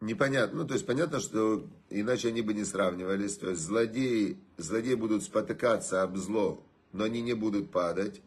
непонятно, 0.00 0.62
ну 0.62 0.66
то 0.66 0.74
есть 0.74 0.86
понятно, 0.86 1.20
что 1.20 1.68
иначе 1.88 2.28
они 2.28 2.42
бы 2.42 2.52
не 2.52 2.64
сравнивались, 2.64 3.36
то 3.36 3.50
есть 3.50 3.62
злодеи, 3.62 4.38
злодеи 4.56 4.94
будут 4.94 5.22
спотыкаться 5.22 6.02
об 6.02 6.16
зло, 6.16 6.66
но 6.92 7.04
они 7.04 7.22
не 7.22 7.34
будут 7.34 7.70
падать, 7.70 8.20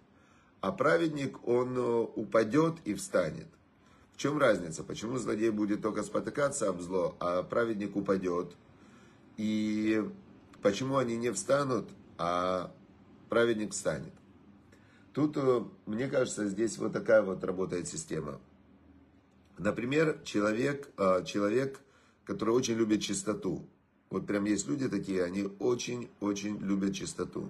а 0.67 0.71
праведник, 0.73 1.47
он 1.47 1.77
э, 1.77 2.07
упадет 2.15 2.75
и 2.83 2.93
встанет. 2.93 3.47
В 4.11 4.17
чем 4.17 4.37
разница? 4.37 4.83
Почему 4.83 5.17
злодей 5.17 5.49
будет 5.49 5.81
только 5.81 6.03
спотыкаться 6.03 6.67
об 6.67 6.81
зло, 6.81 7.15
а 7.21 7.41
праведник 7.43 7.95
упадет? 7.95 8.53
И 9.37 10.03
почему 10.61 10.97
они 10.97 11.15
не 11.15 11.31
встанут, 11.31 11.87
а 12.17 12.73
праведник 13.29 13.71
встанет? 13.71 14.11
Тут, 15.13 15.37
э, 15.37 15.63
мне 15.85 16.09
кажется, 16.09 16.49
здесь 16.49 16.77
вот 16.77 16.91
такая 16.91 17.21
вот 17.21 17.45
работает 17.45 17.87
система. 17.87 18.41
Например, 19.57 20.19
человек, 20.25 20.89
э, 20.97 21.23
человек, 21.23 21.79
который 22.25 22.53
очень 22.53 22.73
любит 22.73 23.01
чистоту. 23.01 23.65
Вот 24.09 24.27
прям 24.27 24.43
есть 24.43 24.67
люди 24.67 24.89
такие, 24.89 25.23
они 25.23 25.47
очень-очень 25.59 26.57
любят 26.59 26.93
чистоту. 26.93 27.49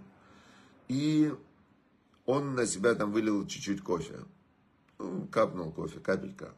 И 0.88 1.34
он 2.28 2.56
на 2.56 2.68
себя 2.68 2.94
там 2.94 3.12
вылил 3.12 3.48
чуть-чуть 3.48 3.82
кофе. 3.82 4.20
Ну, 5.00 5.28
капнул 5.32 5.72
кофе, 5.72 6.00
капелька. 6.00 6.54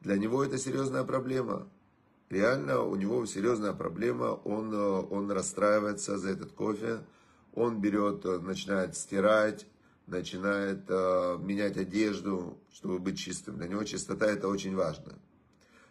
Для 0.00 0.16
него 0.16 0.42
это 0.42 0.58
серьезная 0.58 1.04
проблема. 1.04 1.68
Реально 2.30 2.80
у 2.80 2.96
него 2.96 3.24
серьезная 3.26 3.74
проблема. 3.74 4.40
Он, 4.44 4.72
э, 4.72 4.76
он 4.78 5.30
расстраивается 5.30 6.16
за 6.16 6.30
этот 6.30 6.52
кофе. 6.52 7.00
Он 7.52 7.80
берет, 7.80 8.24
э, 8.24 8.38
начинает 8.38 8.96
стирать, 8.96 9.66
начинает 10.06 10.84
э, 10.88 11.38
менять 11.38 11.76
одежду, 11.76 12.58
чтобы 12.72 12.98
быть 12.98 13.18
чистым. 13.18 13.58
Для 13.58 13.68
него 13.68 13.84
чистота 13.84 14.26
это 14.26 14.48
очень 14.48 14.74
важно. 14.74 15.18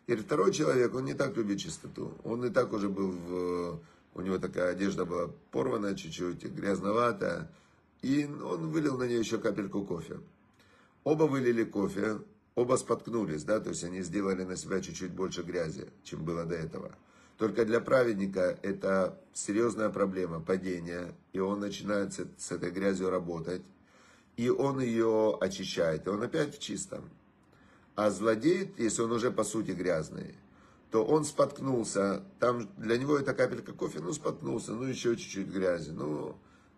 И 0.08 0.16
второй 0.16 0.52
человек, 0.52 0.96
он 0.96 1.06
не 1.06 1.14
так 1.14 1.38
любит 1.38 1.60
чистоту. 1.60 2.14
Он 2.24 2.44
и 2.46 2.50
так 2.50 2.74
уже 2.74 2.90
был 2.90 3.12
в... 3.12 3.80
У 4.16 4.22
него 4.22 4.40
такая 4.40 4.72
одежда 4.72 5.06
была 5.06 5.30
порванная 5.52 5.94
чуть-чуть, 5.94 6.46
грязноватая. 6.46 7.52
И 8.02 8.26
он 8.26 8.70
вылил 8.70 8.98
на 8.98 9.04
нее 9.04 9.20
еще 9.20 9.38
капельку 9.38 9.84
кофе. 9.84 10.20
Оба 11.04 11.24
вылили 11.24 11.64
кофе, 11.64 12.20
оба 12.56 12.76
споткнулись, 12.76 13.44
да, 13.44 13.60
то 13.60 13.70
есть 13.70 13.84
они 13.84 14.02
сделали 14.02 14.44
на 14.44 14.56
себя 14.56 14.82
чуть-чуть 14.82 15.12
больше 15.12 15.44
грязи, 15.44 15.88
чем 16.04 16.24
было 16.24 16.44
до 16.44 16.56
этого. 16.56 16.92
Только 17.38 17.66
для 17.66 17.80
праведника 17.80 18.58
это 18.64 19.22
серьезная 19.34 19.90
проблема, 19.90 20.40
падение, 20.42 21.14
и 21.34 21.40
он 21.40 21.60
начинает 21.60 22.14
с, 22.14 22.52
этой 22.52 22.72
грязью 22.72 23.12
работать, 23.12 23.62
и 24.38 24.50
он 24.50 24.80
ее 24.80 25.38
очищает, 25.40 26.08
и 26.08 26.10
он 26.10 26.24
опять 26.24 26.56
в 26.56 26.60
чистом. 26.60 27.10
А 27.96 28.10
злодей, 28.10 28.74
если 28.78 29.04
он 29.04 29.12
уже 29.12 29.32
по 29.32 29.44
сути 29.44 29.72
грязный, 29.72 30.36
то 30.92 31.06
он 31.06 31.26
споткнулся, 31.26 32.24
там 32.40 32.70
для 32.78 32.98
него 32.98 33.18
это 33.18 33.34
капелька 33.34 33.74
кофе, 33.74 34.00
ну 34.00 34.14
споткнулся, 34.14 34.74
ну 34.74 34.84
еще 34.84 35.16
чуть-чуть 35.16 35.48
грязи, 35.48 35.92
ну, 35.92 36.36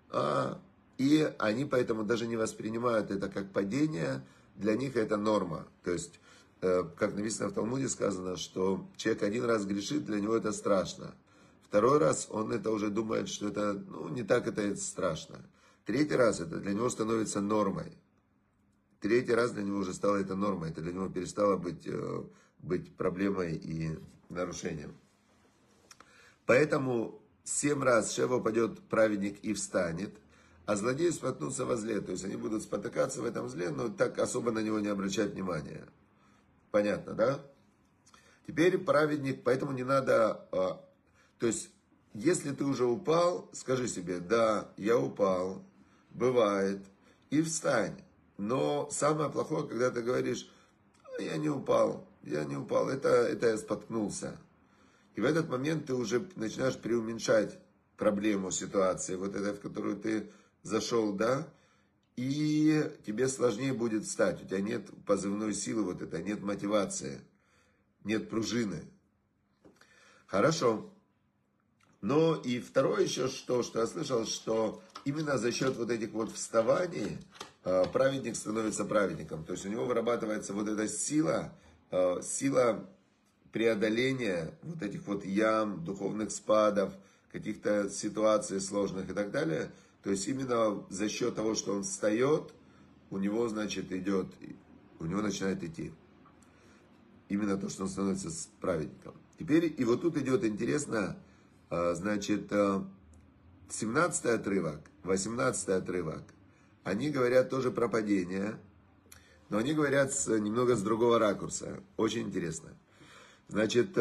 а 0.10 0.60
и 1.00 1.34
они 1.40 1.64
поэтому 1.64 2.04
даже 2.04 2.28
не 2.28 2.36
воспринимают 2.36 3.10
это 3.10 3.30
как 3.30 3.52
падение, 3.54 4.22
для 4.56 4.76
них 4.76 4.98
это 4.98 5.16
норма. 5.16 5.66
То 5.84 5.92
есть, 5.92 6.20
э, 6.62 6.84
как 6.98 7.16
написано 7.16 7.50
в 7.50 7.54
Талмуде, 7.54 7.88
сказано, 7.88 8.36
что 8.36 8.86
человек 8.98 9.24
один 9.24 9.46
раз 9.46 9.66
грешит, 9.66 10.06
для 10.06 10.20
него 10.20 10.36
это 10.36 10.52
страшно. 10.52 11.16
Второй 11.64 12.00
раз 12.00 12.28
он 12.30 12.52
это 12.52 12.70
уже 12.70 12.90
думает, 12.90 13.30
что 13.30 13.48
это 13.48 13.74
ну, 13.74 14.10
не 14.10 14.24
так 14.24 14.46
это 14.48 14.76
страшно. 14.76 15.40
Третий 15.86 16.16
раз 16.16 16.42
это 16.42 16.58
для 16.58 16.74
него 16.74 16.90
становится 16.90 17.40
нормой. 17.40 17.98
Третий 19.00 19.34
раз 19.34 19.52
для 19.52 19.64
него 19.64 19.78
уже 19.78 19.94
стало 19.94 20.18
это 20.18 20.36
нормой. 20.36 20.72
Это 20.72 20.82
для 20.82 20.92
него 20.92 21.08
перестало 21.08 21.56
быть, 21.56 21.88
э, 21.88 22.24
быть 22.58 22.94
проблемой 22.98 23.56
и 23.56 23.98
нарушением. 24.28 24.94
Поэтому 26.46 27.22
семь 27.46 27.82
раз 27.82 28.12
Шева 28.12 28.36
упадет 28.36 28.82
праведник 28.90 29.40
и 29.44 29.54
встанет– 29.54 30.14
а 30.70 30.76
злодеи 30.76 31.10
споткнутся 31.10 31.66
во 31.66 31.78
зле. 31.78 32.00
То 32.00 32.12
есть 32.12 32.24
они 32.24 32.36
будут 32.36 32.62
спотыкаться 32.62 33.24
в 33.24 33.26
этом 33.26 33.50
зле, 33.50 33.72
но 33.72 33.90
так 33.90 34.20
особо 34.20 34.52
на 34.52 34.60
него 34.60 34.80
не 34.80 34.90
обращать 34.90 35.34
внимания. 35.34 35.84
Понятно, 36.70 37.16
да? 37.16 37.40
Теперь 38.46 38.78
праведник, 38.78 39.42
поэтому 39.44 39.72
не 39.72 39.84
надо... 39.84 40.48
А, 40.52 40.86
то 41.40 41.48
есть, 41.48 41.72
если 42.14 42.52
ты 42.52 42.66
уже 42.66 42.86
упал, 42.86 43.50
скажи 43.52 43.88
себе, 43.88 44.20
да, 44.20 44.70
я 44.78 44.96
упал, 45.00 45.64
бывает, 46.12 46.86
и 47.32 47.42
встань. 47.42 48.00
Но 48.38 48.92
самое 48.92 49.32
плохое, 49.32 49.68
когда 49.68 49.90
ты 49.90 50.04
говоришь, 50.04 50.48
я 51.20 51.38
не 51.38 51.50
упал, 51.50 52.08
я 52.22 52.44
не 52.44 52.58
упал, 52.58 52.90
это, 52.90 53.10
это 53.10 53.48
я 53.48 53.58
споткнулся. 53.58 54.38
И 55.16 55.22
в 55.22 55.26
этот 55.26 55.50
момент 55.50 55.88
ты 55.88 55.96
уже 55.96 56.30
начинаешь 56.36 56.78
преуменьшать 56.78 57.58
проблему 57.98 58.52
ситуации, 58.52 59.16
вот 59.16 59.34
этой, 59.34 59.54
в 59.54 59.62
которую 59.62 59.98
ты 59.98 60.30
зашел, 60.64 61.14
да, 61.14 61.48
и 62.16 62.92
тебе 63.06 63.28
сложнее 63.28 63.74
будет 63.74 64.06
встать. 64.06 64.42
У 64.44 64.46
тебя 64.46 64.60
нет 64.60 64.90
позывной 65.06 65.54
силы 65.54 65.84
вот 65.84 66.02
это, 66.02 66.22
нет 66.22 66.42
мотивации, 66.42 67.22
нет 68.04 68.30
пружины. 68.30 68.84
Хорошо. 70.28 70.90
Но 72.02 72.36
и 72.36 72.60
второе 72.60 73.04
еще 73.04 73.28
что, 73.28 73.64
что 73.64 73.80
я 73.80 73.88
слышал, 73.88 74.26
что 74.26 74.82
именно 75.06 75.38
за 75.38 75.52
счет 75.52 75.76
вот 75.78 75.90
этих 75.90 76.12
вот 76.12 76.32
вставаний 76.32 77.18
э, 77.64 77.86
праведник 77.92 78.36
становится 78.36 78.86
праведником. 78.86 79.44
То 79.44 79.54
есть 79.54 79.66
у 79.66 79.70
него 79.70 79.86
вырабатывается 79.86 80.54
вот 80.54 80.68
эта 80.68 80.88
сила, 80.88 81.54
э, 81.92 82.22
сила 82.22 82.90
преодоления 83.52 84.54
вот 84.62 84.82
этих 84.82 85.08
вот 85.08 85.26
ям, 85.26 85.84
духовных 85.84 86.32
спадов, 86.32 86.94
каких-то 87.32 87.90
ситуаций 87.90 88.62
сложных 88.62 89.10
и 89.10 89.14
так 89.14 89.32
далее. 89.32 89.72
То 90.04 90.12
есть 90.12 90.28
именно 90.28 90.84
за 90.90 91.10
счет 91.10 91.36
того, 91.36 91.56
что 91.56 91.74
он 91.74 91.84
встает, 91.84 92.54
у 93.10 93.18
него, 93.18 93.48
значит, 93.50 93.92
идет, 93.92 94.28
у 95.00 95.06
него 95.06 95.22
начинает 95.22 95.64
идти. 95.64 95.92
Именно 97.28 97.58
то, 97.58 97.70
что 97.70 97.84
он 97.84 97.90
становится 97.90 98.30
праведником. 98.62 99.14
Теперь, 99.38 99.74
и 99.76 99.84
вот 99.84 100.02
тут 100.02 100.18
идет 100.18 100.44
интересно, 100.44 101.18
а, 101.70 101.94
значит, 101.96 102.52
17 103.70 104.26
а, 104.26 104.34
отрывок, 104.34 104.82
18 105.04 105.70
отрывок. 105.70 106.24
Они 106.84 107.10
говорят 107.10 107.50
тоже 107.50 107.72
про 107.72 107.88
падение, 107.88 108.58
но 109.50 109.58
они 109.58 109.74
говорят 109.74 110.14
с, 110.14 110.28
немного 110.28 110.76
с 110.76 110.82
другого 110.82 111.20
ракурса. 111.20 111.82
Очень 111.98 112.24
интересно. 112.24 112.70
Значит, 113.48 113.98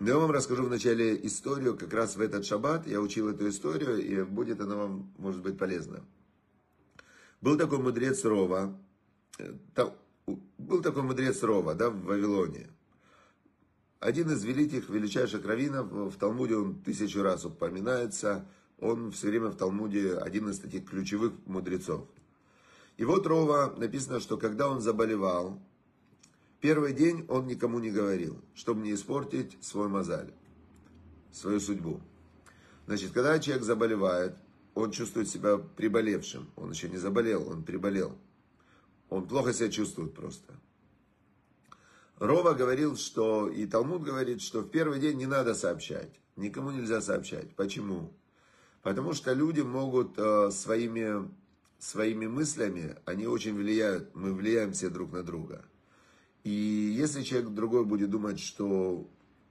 а, 0.00 0.04
я 0.04 0.16
вам 0.18 0.30
расскажу 0.30 0.64
вначале 0.64 1.26
историю, 1.26 1.76
как 1.76 1.92
раз 1.92 2.16
в 2.16 2.20
этот 2.20 2.46
шаббат 2.46 2.86
я 2.86 3.00
учил 3.00 3.28
эту 3.28 3.48
историю, 3.48 3.98
и 3.98 4.22
будет 4.24 4.60
она 4.60 4.76
вам, 4.76 5.12
может 5.18 5.42
быть, 5.42 5.58
полезна. 5.58 6.02
Был 7.40 7.56
такой 7.56 7.78
мудрец 7.78 8.24
Рова, 8.24 8.78
э, 9.38 9.52
был 10.58 10.82
такой 10.82 11.02
мудрец 11.02 11.42
Рова, 11.42 11.74
да, 11.74 11.90
в 11.90 12.02
Вавилоне. 12.04 12.68
Один 13.98 14.30
из 14.30 14.42
великих, 14.44 14.88
величайших 14.88 15.44
раввинов, 15.44 15.90
в 15.90 16.16
Талмуде 16.16 16.56
он 16.56 16.74
тысячу 16.76 17.22
раз 17.22 17.44
упоминается, 17.44 18.46
он 18.78 19.12
все 19.12 19.28
время 19.28 19.48
в 19.48 19.56
Талмуде 19.56 20.16
один 20.16 20.48
из 20.48 20.58
таких 20.58 20.86
ключевых 20.86 21.34
мудрецов. 21.44 22.06
И 22.96 23.04
вот 23.04 23.26
Рова 23.26 23.74
написано, 23.76 24.20
что 24.20 24.38
когда 24.38 24.68
он 24.68 24.80
заболевал, 24.80 25.60
первый 26.60 26.92
день 26.92 27.24
он 27.28 27.46
никому 27.46 27.78
не 27.78 27.90
говорил, 27.90 28.40
чтобы 28.54 28.82
не 28.82 28.94
испортить 28.94 29.56
свой 29.60 29.88
мозаль, 29.88 30.32
свою 31.32 31.60
судьбу. 31.60 32.00
Значит, 32.86 33.12
когда 33.12 33.38
человек 33.38 33.64
заболевает, 33.64 34.36
он 34.74 34.90
чувствует 34.90 35.28
себя 35.28 35.58
приболевшим. 35.58 36.50
Он 36.56 36.70
еще 36.70 36.88
не 36.88 36.96
заболел, 36.96 37.48
он 37.48 37.62
приболел. 37.64 38.16
Он 39.08 39.26
плохо 39.26 39.52
себя 39.52 39.70
чувствует 39.70 40.14
просто. 40.14 40.54
Рова 42.18 42.52
говорил, 42.52 42.96
что, 42.96 43.48
и 43.48 43.66
Талмуд 43.66 44.02
говорит, 44.02 44.42
что 44.42 44.60
в 44.60 44.68
первый 44.68 45.00
день 45.00 45.16
не 45.16 45.26
надо 45.26 45.54
сообщать. 45.54 46.20
Никому 46.36 46.70
нельзя 46.70 47.00
сообщать. 47.00 47.54
Почему? 47.56 48.12
Потому 48.82 49.14
что 49.14 49.32
люди 49.32 49.60
могут 49.60 50.18
э, 50.18 50.50
своими, 50.50 51.30
своими 51.78 52.26
мыслями, 52.26 52.96
они 53.04 53.26
очень 53.26 53.54
влияют, 53.54 54.14
мы 54.14 54.34
влияем 54.34 54.72
все 54.72 54.90
друг 54.90 55.12
на 55.12 55.22
друга. 55.22 55.64
И 56.44 56.50
если 56.50 57.22
человек 57.22 57.50
другой 57.50 57.84
будет 57.84 58.10
думать, 58.10 58.40
что 58.40 59.06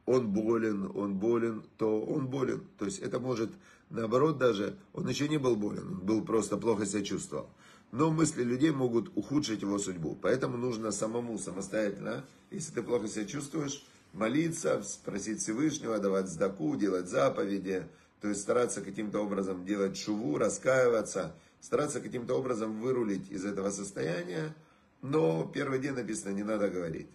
он 0.06 0.32
болен, 0.32 0.92
он 0.96 1.16
болен, 1.16 1.64
то 1.78 2.02
он 2.02 2.28
болен. 2.28 2.64
То 2.78 2.86
есть 2.86 3.00
это 3.00 3.20
может, 3.20 3.52
наоборот 3.90 4.38
даже, 4.38 4.76
он 4.94 5.08
еще 5.08 5.28
не 5.30 5.38
был 5.38 5.56
болен, 5.56 5.88
он 5.88 6.00
был 6.00 6.24
просто 6.24 6.58
плохо 6.58 6.86
себя 6.86 7.04
чувствовал 7.04 7.50
но 7.92 8.12
мысли 8.12 8.44
людей 8.44 8.72
могут 8.72 9.12
ухудшить 9.16 9.62
его 9.62 9.80
судьбу. 9.80 10.18
Поэтому 10.22 10.58
нужно 10.58 10.92
самому, 10.92 11.38
самостоятельно, 11.38 12.26
если 12.52 12.74
ты 12.74 12.84
плохо 12.84 13.08
себя 13.08 13.26
чувствуешь, 13.26 13.84
молиться, 14.14 14.82
спросить 14.84 15.42
Всевышнего, 15.42 15.98
давать 16.00 16.28
сдаку, 16.28 16.76
делать 16.76 17.08
заповеди, 17.08 17.84
то 18.22 18.28
есть 18.28 18.42
стараться 18.42 18.82
каким-то 18.82 19.20
образом 19.20 19.66
делать 19.66 19.98
шуву, 19.98 20.38
раскаиваться, 20.38 21.36
стараться 21.62 22.00
каким-то 22.00 22.36
образом 22.36 22.80
вырулить 22.80 23.32
из 23.32 23.46
этого 23.46 23.70
состояния, 23.70 24.54
но 25.02 25.50
первый 25.54 25.80
день 25.80 25.94
написано, 25.94 26.34
не 26.34 26.44
надо 26.44 26.70
говорить. 26.70 27.08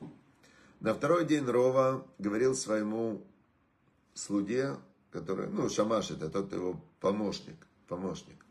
На 0.80 0.94
второй 0.94 1.24
день 1.24 1.44
Рова 1.46 2.06
говорил 2.18 2.54
своему 2.54 3.24
слуге, 4.14 4.76
который, 5.10 5.48
ну, 5.48 5.68
Шамаш 5.68 6.10
это 6.10 6.28
тот 6.28 6.52
его 6.52 6.80
помощник, 7.00 7.66
помощник. 7.88 8.44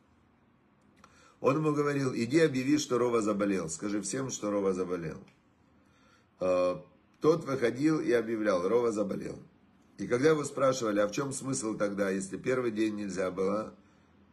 Он 1.42 1.58
ему 1.58 1.74
говорил, 1.74 2.16
иди 2.16 2.40
объяви, 2.40 2.78
что 2.78 2.98
Рова 2.98 3.22
заболел. 3.22 3.70
Скажи 3.70 4.02
всем, 4.02 4.30
что 4.30 4.50
Рова 4.50 4.74
заболел. 4.74 5.18
А, 6.40 6.82
тот 7.20 7.44
выходил 7.46 8.00
и 8.00 8.12
объявлял, 8.14 8.68
Рова 8.68 8.92
заболел. 8.92 9.38
И 9.98 10.08
когда 10.08 10.30
его 10.30 10.44
спрашивали, 10.44 11.00
а 11.00 11.08
в 11.08 11.12
чем 11.12 11.34
смысл 11.34 11.76
тогда, 11.76 12.10
если 12.10 12.38
первый 12.38 12.72
день 12.72 12.96
нельзя 12.96 13.30
было, 13.30 13.76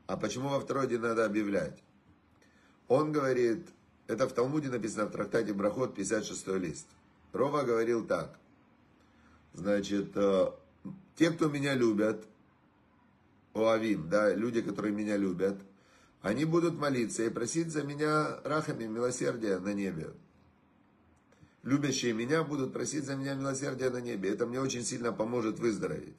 а 0.07 0.17
почему 0.17 0.49
во 0.49 0.61
второй 0.61 0.87
день 0.87 1.01
надо 1.01 1.25
объявлять? 1.25 1.83
Он 2.89 3.13
говорит, 3.13 3.69
это 4.11 4.29
в 4.29 4.33
Талмуде 4.33 4.69
написано 4.69 5.07
в 5.07 5.13
трактате 5.13 5.53
Брахот, 5.53 5.95
56 5.95 6.49
лист. 6.59 6.87
Рова 7.33 7.63
говорил 7.63 8.05
так, 8.05 8.37
значит, 9.55 10.11
э, 10.17 10.51
те, 11.15 11.31
кто 11.31 11.49
меня 11.49 11.75
любят, 11.75 12.27
Оавим, 13.55 14.09
да, 14.09 14.35
люди, 14.35 14.63
которые 14.63 14.93
меня 14.93 15.17
любят, 15.17 15.61
они 16.23 16.45
будут 16.45 16.79
молиться 16.79 17.23
и 17.23 17.31
просить 17.31 17.71
за 17.71 17.85
меня 17.85 18.41
рахами 18.43 18.85
милосердия 18.85 19.59
на 19.59 19.73
небе. 19.73 20.11
Любящие 21.63 22.13
меня 22.13 22.43
будут 22.43 22.73
просить 22.73 23.05
за 23.05 23.15
меня 23.15 23.35
милосердия 23.35 23.91
на 23.91 24.01
небе. 24.01 24.31
Это 24.31 24.45
мне 24.47 24.61
очень 24.61 24.83
сильно 24.83 25.13
поможет 25.13 25.61
выздороветь. 25.61 26.17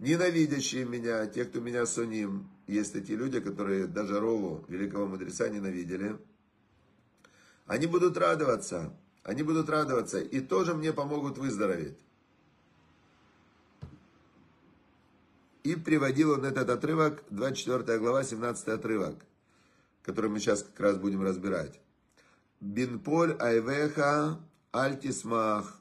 Ненавидящие 0.00 0.86
меня, 0.86 1.26
те, 1.26 1.44
кто 1.44 1.60
меня 1.60 1.86
суним, 1.86 2.48
есть 2.66 2.92
такие 2.92 3.18
люди, 3.18 3.38
которые 3.38 3.86
даже 3.86 4.18
Рову, 4.18 4.64
великого 4.66 5.06
мудреца, 5.06 5.48
ненавидели. 5.48 6.18
Они 7.70 7.86
будут 7.86 8.18
радоваться, 8.18 8.92
они 9.22 9.44
будут 9.44 9.70
радоваться 9.70 10.18
и 10.18 10.40
тоже 10.40 10.74
мне 10.74 10.92
помогут 10.92 11.38
выздороветь. 11.38 12.00
И 15.62 15.76
приводил 15.76 16.32
он 16.32 16.44
этот 16.44 16.68
отрывок, 16.68 17.22
24 17.30 18.00
глава, 18.00 18.24
17 18.24 18.66
отрывок, 18.70 19.24
который 20.02 20.28
мы 20.28 20.40
сейчас 20.40 20.64
как 20.64 20.80
раз 20.80 20.96
будем 20.96 21.22
разбирать. 21.22 21.80
Бинполь 22.58 23.36
айвеха 23.38 24.40
альтисмах. 24.72 25.80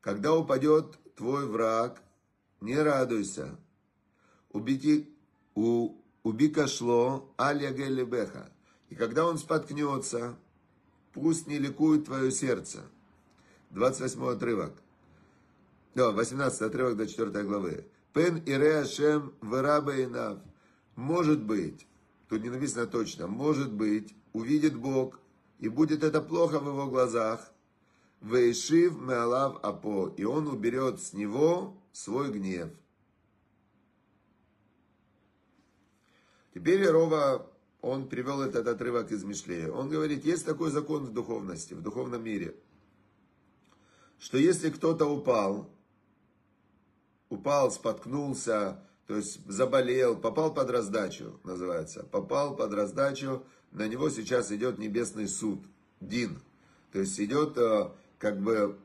Когда 0.00 0.32
упадет 0.32 0.96
твой 1.16 1.44
враг, 1.44 2.00
не 2.60 2.78
радуйся. 2.78 3.58
Убити, 4.50 5.12
у, 5.56 5.96
уби 6.22 6.50
кашло 6.50 7.34
аль 7.36 7.66
беха. 8.04 8.52
И 8.90 8.94
когда 8.94 9.26
он 9.26 9.38
споткнется, 9.38 10.36
пусть 11.12 11.46
не 11.46 11.58
ликует 11.58 12.06
твое 12.06 12.30
сердце. 12.30 12.82
28 13.70 14.28
отрывок. 14.28 14.72
Да, 15.94 16.10
18 16.10 16.62
отрывок 16.62 16.96
до 16.96 17.06
4 17.06 17.42
главы. 17.44 17.86
Пен 18.12 18.38
ире 18.38 18.78
Ашем 18.78 19.32
верабейнав. 19.42 20.38
Может 20.96 21.42
быть, 21.42 21.86
тут 22.28 22.42
не 22.42 22.50
написано 22.50 22.86
точно, 22.86 23.26
может 23.26 23.72
быть, 23.72 24.14
увидит 24.32 24.76
Бог, 24.76 25.20
и 25.58 25.68
будет 25.68 26.02
это 26.02 26.20
плохо 26.20 26.58
в 26.58 26.66
его 26.66 26.86
глазах. 26.88 27.52
Вейшив 28.20 29.00
меалав 29.00 29.60
апо, 29.62 30.12
и 30.16 30.24
он 30.24 30.46
уберет 30.46 31.00
с 31.00 31.14
него 31.14 31.78
свой 31.92 32.30
гнев. 32.30 32.68
Теперь 36.52 36.86
Рова, 36.86 37.49
он 37.82 38.08
привел 38.08 38.42
этот 38.42 38.66
отрывок 38.66 39.10
из 39.10 39.24
Мишлея. 39.24 39.70
Он 39.70 39.88
говорит, 39.88 40.24
есть 40.24 40.44
такой 40.44 40.70
закон 40.70 41.06
в 41.06 41.12
духовности, 41.12 41.74
в 41.74 41.82
духовном 41.82 42.22
мире, 42.22 42.54
что 44.18 44.36
если 44.36 44.70
кто-то 44.70 45.06
упал, 45.06 45.70
упал, 47.30 47.70
споткнулся, 47.70 48.82
то 49.06 49.16
есть 49.16 49.44
заболел, 49.46 50.16
попал 50.16 50.52
под 50.52 50.70
раздачу, 50.70 51.40
называется. 51.42 52.04
Попал 52.04 52.54
под 52.54 52.72
раздачу, 52.74 53.44
на 53.72 53.88
него 53.88 54.10
сейчас 54.10 54.52
идет 54.52 54.78
небесный 54.78 55.26
суд, 55.26 55.64
Дин. 56.00 56.40
То 56.92 57.00
есть 57.00 57.18
идет 57.18 57.56
э, 57.56 57.90
как 58.18 58.40
бы, 58.40 58.78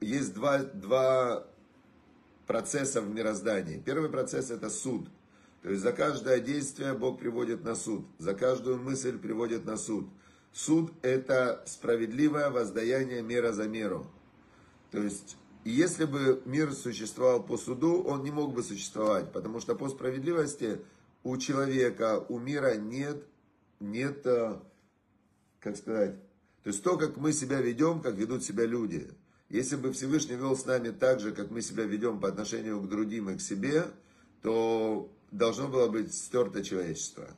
есть 0.00 0.34
два, 0.34 0.58
два 0.58 1.46
процесса 2.46 3.00
в 3.00 3.08
мироздании. 3.08 3.78
Первый 3.78 4.10
процесс 4.10 4.50
это 4.50 4.70
суд. 4.70 5.08
То 5.66 5.72
есть 5.72 5.82
за 5.82 5.90
каждое 5.90 6.38
действие 6.38 6.94
Бог 6.94 7.18
приводит 7.18 7.64
на 7.64 7.74
суд, 7.74 8.06
за 8.18 8.34
каждую 8.34 8.78
мысль 8.78 9.18
приводит 9.18 9.64
на 9.64 9.76
суд. 9.76 10.08
Суд 10.52 10.92
это 11.02 11.64
справедливое 11.66 12.50
воздаяние 12.50 13.20
мера 13.20 13.50
за 13.50 13.66
меру. 13.66 14.06
То 14.92 15.02
есть 15.02 15.36
если 15.64 16.04
бы 16.04 16.40
мир 16.44 16.72
существовал 16.72 17.42
по 17.42 17.56
суду, 17.56 18.00
он 18.04 18.22
не 18.22 18.30
мог 18.30 18.54
бы 18.54 18.62
существовать, 18.62 19.32
потому 19.32 19.58
что 19.58 19.74
по 19.74 19.88
справедливости 19.88 20.82
у 21.24 21.36
человека, 21.36 22.24
у 22.28 22.38
мира 22.38 22.76
нет, 22.76 23.26
нет, 23.80 24.24
э, 24.24 24.60
как 25.58 25.76
сказать, 25.76 26.14
то 26.62 26.70
есть 26.70 26.84
то, 26.84 26.96
как 26.96 27.16
мы 27.16 27.32
себя 27.32 27.60
ведем, 27.60 28.02
как 28.02 28.14
ведут 28.14 28.44
себя 28.44 28.66
люди. 28.66 29.10
Если 29.48 29.74
бы 29.74 29.92
Всевышний 29.92 30.36
вел 30.36 30.56
с 30.56 30.64
нами 30.64 30.90
так 30.90 31.18
же, 31.18 31.32
как 31.32 31.50
мы 31.50 31.60
себя 31.60 31.82
ведем 31.82 32.20
по 32.20 32.28
отношению 32.28 32.80
к 32.80 32.88
другим 32.88 33.30
и 33.30 33.36
к 33.36 33.40
себе, 33.40 33.86
то 34.42 35.10
должно 35.30 35.68
было 35.68 35.88
быть 35.88 36.14
стерто 36.14 36.62
человечество. 36.62 37.28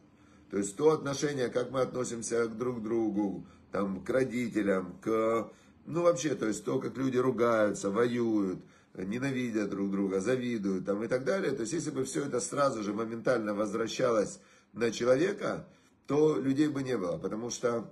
То 0.51 0.59
есть 0.59 0.77
то 0.77 0.93
отношение, 0.93 1.49
как 1.49 1.71
мы 1.71 1.81
относимся 1.81 2.47
к 2.47 2.57
друг 2.57 2.83
другу, 2.83 3.47
там, 3.71 4.03
к 4.03 4.09
родителям, 4.11 4.99
к 5.03 5.51
ну 5.89 6.03
вообще, 6.03 6.35
то 6.35 6.47
есть 6.47 6.65
то, 6.65 6.79
как 6.79 6.97
люди 6.99 7.17
ругаются, 7.17 7.91
воюют, 7.91 8.61
ненавидят 8.95 9.71
друг 9.71 9.91
друга, 9.91 10.21
завидуют 10.21 10.85
там 10.85 11.03
и 11.03 11.09
так 11.09 11.25
далее. 11.25 11.53
То 11.53 11.63
есть 11.63 11.73
если 11.73 11.91
бы 11.91 12.05
все 12.05 12.25
это 12.25 12.41
сразу 12.41 12.83
же 12.83 12.93
моментально 12.93 13.55
возвращалось 13.55 14.39
на 14.75 14.91
человека, 14.91 15.67
то 16.07 16.37
людей 16.37 16.69
бы 16.69 16.83
не 16.83 16.97
было, 16.99 17.17
потому 17.17 17.49
что 17.51 17.91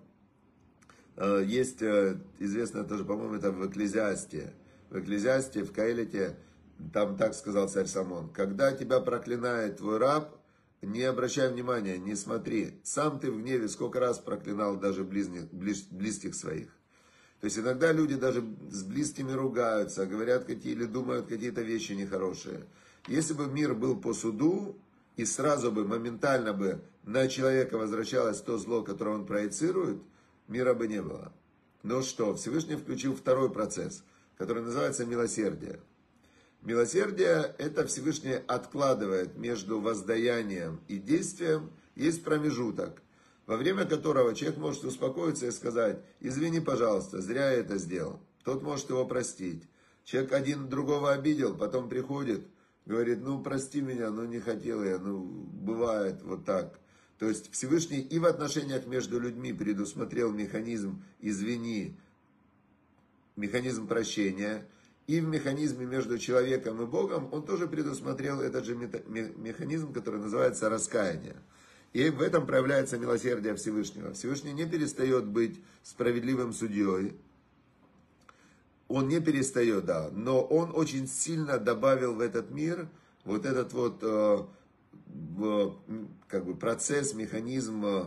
э, 1.16 1.42
есть 1.46 1.80
э, 1.80 2.18
известно 2.38 2.84
тоже, 2.84 3.04
по-моему, 3.04 3.34
это 3.34 3.50
в 3.50 3.66
Экклезиасте, 3.66 4.52
в 4.90 4.98
Экклезиасте, 4.98 5.62
в 5.64 5.72
Каэлите, 5.72 6.36
там 6.92 7.16
так 7.16 7.34
сказал 7.34 7.68
царь 7.68 7.86
Самон, 7.86 8.28
когда 8.30 8.72
тебя 8.72 9.00
проклинает 9.00 9.78
твой 9.78 9.98
раб, 9.98 10.36
не 10.82 11.02
обращай 11.02 11.50
внимания, 11.50 11.98
не 11.98 12.14
смотри. 12.14 12.78
Сам 12.82 13.18
ты 13.18 13.30
в 13.30 13.40
гневе 13.40 13.68
сколько 13.68 13.98
раз 13.98 14.18
проклинал 14.18 14.76
даже 14.76 15.04
близних, 15.04 15.52
близ, 15.52 15.82
близких 15.90 16.34
своих. 16.34 16.68
То 17.40 17.46
есть 17.46 17.58
иногда 17.58 17.92
люди 17.92 18.14
даже 18.14 18.44
с 18.70 18.82
близкими 18.82 19.32
ругаются, 19.32 20.06
говорят 20.06 20.44
какие 20.44 20.72
или 20.72 20.84
думают 20.84 21.26
какие-то 21.26 21.62
вещи 21.62 21.92
нехорошие. 21.92 22.66
Если 23.08 23.34
бы 23.34 23.46
мир 23.46 23.74
был 23.74 23.96
по 23.96 24.14
суду, 24.14 24.76
и 25.16 25.24
сразу 25.24 25.72
бы, 25.72 25.86
моментально 25.86 26.52
бы 26.52 26.82
на 27.04 27.28
человека 27.28 27.78
возвращалось 27.78 28.40
то 28.40 28.58
зло, 28.58 28.82
которое 28.82 29.12
он 29.12 29.26
проецирует, 29.26 30.02
мира 30.48 30.74
бы 30.74 30.88
не 30.88 31.02
было. 31.02 31.32
Но 31.82 32.02
что? 32.02 32.34
Всевышний 32.34 32.76
включил 32.76 33.14
второй 33.14 33.50
процесс, 33.50 34.02
который 34.36 34.62
называется 34.62 35.06
милосердие. 35.06 35.80
Милосердие– 36.62 37.54
это 37.58 37.86
Всевышний 37.86 38.34
откладывает 38.46 39.36
между 39.36 39.80
воздаянием 39.80 40.80
и 40.88 40.98
действием, 40.98 41.70
есть 41.94 42.24
промежуток, 42.24 43.02
во 43.46 43.56
время 43.56 43.84
которого 43.84 44.34
человек 44.34 44.58
может 44.58 44.84
успокоиться 44.84 45.46
и 45.46 45.52
сказать, 45.52 46.00
извини, 46.20 46.60
пожалуйста, 46.60 47.20
зря 47.20 47.52
я 47.52 47.58
это 47.58 47.78
сделал. 47.78 48.20
Тот 48.44 48.62
может 48.62 48.90
его 48.90 49.04
простить. 49.04 49.62
Человек 50.04 50.32
один 50.32 50.68
другого 50.68 51.12
обидел, 51.12 51.56
потом 51.56 51.88
приходит, 51.88 52.46
говорит, 52.84 53.20
ну 53.22 53.42
прости 53.42 53.80
меня, 53.80 54.10
ну 54.10 54.24
не 54.24 54.40
хотел 54.40 54.84
я, 54.84 54.98
ну 54.98 55.20
бывает 55.20 56.22
вот 56.22 56.44
так. 56.44 56.78
То 57.18 57.28
есть 57.28 57.50
Всевышний 57.52 58.00
и 58.00 58.18
в 58.18 58.26
отношениях 58.26 58.86
между 58.86 59.18
людьми 59.18 59.52
предусмотрел 59.52 60.32
механизм 60.32 61.02
«извини», 61.20 61.96
механизм 63.36 63.86
прощения– 63.86 64.66
и 65.06 65.20
в 65.20 65.28
механизме 65.28 65.86
между 65.86 66.18
человеком 66.18 66.82
и 66.82 66.86
Богом 66.86 67.28
он 67.32 67.44
тоже 67.44 67.68
предусмотрел 67.68 68.40
этот 68.40 68.64
же 68.64 68.74
механизм, 68.74 69.92
который 69.92 70.20
называется 70.20 70.68
раскаяние. 70.68 71.36
И 71.92 72.10
в 72.10 72.20
этом 72.20 72.46
проявляется 72.46 72.98
милосердие 72.98 73.54
Всевышнего. 73.54 74.12
Всевышний 74.12 74.52
не 74.52 74.66
перестает 74.66 75.26
быть 75.26 75.60
справедливым 75.82 76.52
судьей. 76.52 77.16
Он 78.88 79.08
не 79.08 79.20
перестает, 79.20 79.86
да. 79.86 80.10
Но 80.12 80.42
он 80.42 80.72
очень 80.74 81.06
сильно 81.06 81.58
добавил 81.58 82.14
в 82.14 82.20
этот 82.20 82.50
мир 82.50 82.88
вот 83.24 83.46
этот 83.46 83.72
вот 83.72 83.98
э, 84.02 84.44
как 86.28 86.44
бы 86.44 86.54
процесс, 86.54 87.14
механизм, 87.14 87.84
э, 87.86 88.04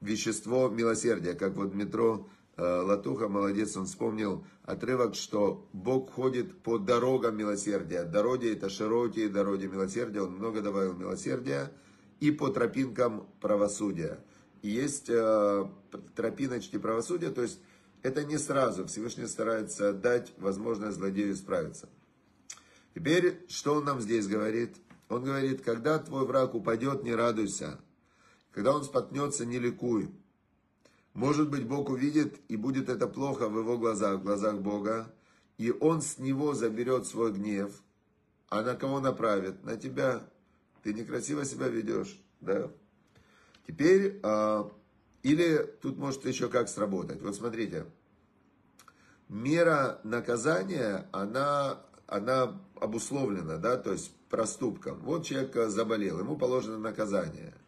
вещество 0.00 0.68
милосердия. 0.68 1.34
Как 1.34 1.54
вот 1.54 1.74
метро 1.74 2.26
Латуха, 2.60 3.28
молодец, 3.28 3.76
он 3.76 3.86
вспомнил 3.86 4.44
отрывок, 4.64 5.14
что 5.14 5.66
Бог 5.72 6.10
ходит 6.10 6.62
по 6.62 6.78
дорогам 6.78 7.36
милосердия. 7.36 8.04
Дороги 8.04 8.52
это 8.52 8.68
широкие 8.68 9.28
дороги 9.28 9.66
милосердия, 9.66 10.22
он 10.22 10.34
много 10.34 10.60
добавил 10.60 10.94
милосердия, 10.94 11.72
и 12.20 12.30
по 12.30 12.48
тропинкам 12.48 13.26
правосудия. 13.40 14.22
Есть 14.62 15.08
э, 15.08 15.66
тропиночки 16.14 16.78
правосудия, 16.78 17.30
то 17.30 17.42
есть 17.42 17.60
это 18.02 18.24
не 18.24 18.38
сразу, 18.38 18.86
Всевышний 18.86 19.26
старается 19.26 19.92
дать 19.92 20.32
возможность 20.38 20.96
злодею 20.96 21.34
справиться. 21.36 21.88
Теперь, 22.94 23.44
что 23.48 23.74
он 23.76 23.84
нам 23.84 24.00
здесь 24.00 24.26
говорит? 24.26 24.76
Он 25.08 25.24
говорит, 25.24 25.62
когда 25.62 25.98
твой 25.98 26.26
враг 26.26 26.54
упадет, 26.54 27.02
не 27.02 27.14
радуйся. 27.14 27.80
Когда 28.52 28.74
он 28.74 28.84
споткнется, 28.84 29.46
не 29.46 29.58
ликуй. 29.58 30.10
Может 31.14 31.50
быть, 31.50 31.66
Бог 31.66 31.90
увидит, 31.90 32.40
и 32.48 32.56
будет 32.56 32.88
это 32.88 33.08
плохо 33.08 33.48
в 33.48 33.58
его 33.58 33.76
глазах, 33.78 34.20
в 34.20 34.22
глазах 34.22 34.60
Бога, 34.60 35.12
и 35.58 35.70
он 35.72 36.02
с 36.02 36.18
него 36.18 36.54
заберет 36.54 37.06
свой 37.06 37.32
гнев, 37.32 37.72
а 38.48 38.62
на 38.62 38.74
кого 38.74 39.00
направит? 39.00 39.64
На 39.64 39.76
тебя. 39.76 40.22
Ты 40.82 40.94
некрасиво 40.94 41.44
себя 41.44 41.68
ведешь, 41.68 42.18
да? 42.40 42.70
Теперь, 43.66 44.18
а, 44.22 44.70
или 45.22 45.58
тут 45.82 45.98
может 45.98 46.24
еще 46.24 46.48
как 46.48 46.68
сработать. 46.68 47.20
Вот 47.20 47.34
смотрите, 47.34 47.84
мера 49.28 50.00
наказания, 50.04 51.06
она, 51.12 51.80
она 52.06 52.58
обусловлена, 52.80 53.58
да, 53.58 53.76
то 53.76 53.92
есть 53.92 54.14
проступком. 54.30 55.00
Вот 55.00 55.26
человек 55.26 55.54
заболел, 55.70 56.20
ему 56.20 56.36
положено 56.36 56.78
наказание– 56.78 57.52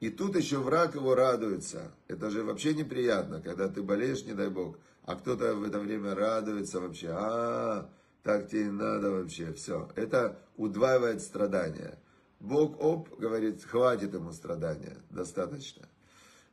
и 0.00 0.10
тут 0.10 0.36
еще 0.36 0.58
враг 0.58 0.94
его 0.94 1.14
радуется. 1.14 1.92
Это 2.08 2.30
же 2.30 2.42
вообще 2.42 2.74
неприятно, 2.74 3.40
когда 3.40 3.68
ты 3.68 3.82
болеешь, 3.82 4.24
не 4.24 4.34
дай 4.34 4.50
бог, 4.50 4.78
а 5.04 5.16
кто-то 5.16 5.54
в 5.54 5.64
это 5.64 5.78
время 5.78 6.14
радуется 6.14 6.80
вообще. 6.80 7.08
А, 7.12 7.90
так 8.22 8.48
тебе 8.48 8.70
надо 8.70 9.10
вообще, 9.10 9.52
все. 9.52 9.88
Это 9.94 10.38
удваивает 10.56 11.22
страдания. 11.22 11.98
Бог, 12.40 12.82
оп, 12.82 13.18
говорит, 13.18 13.64
хватит 13.64 14.12
ему 14.12 14.32
страдания, 14.32 14.98
достаточно. 15.10 15.88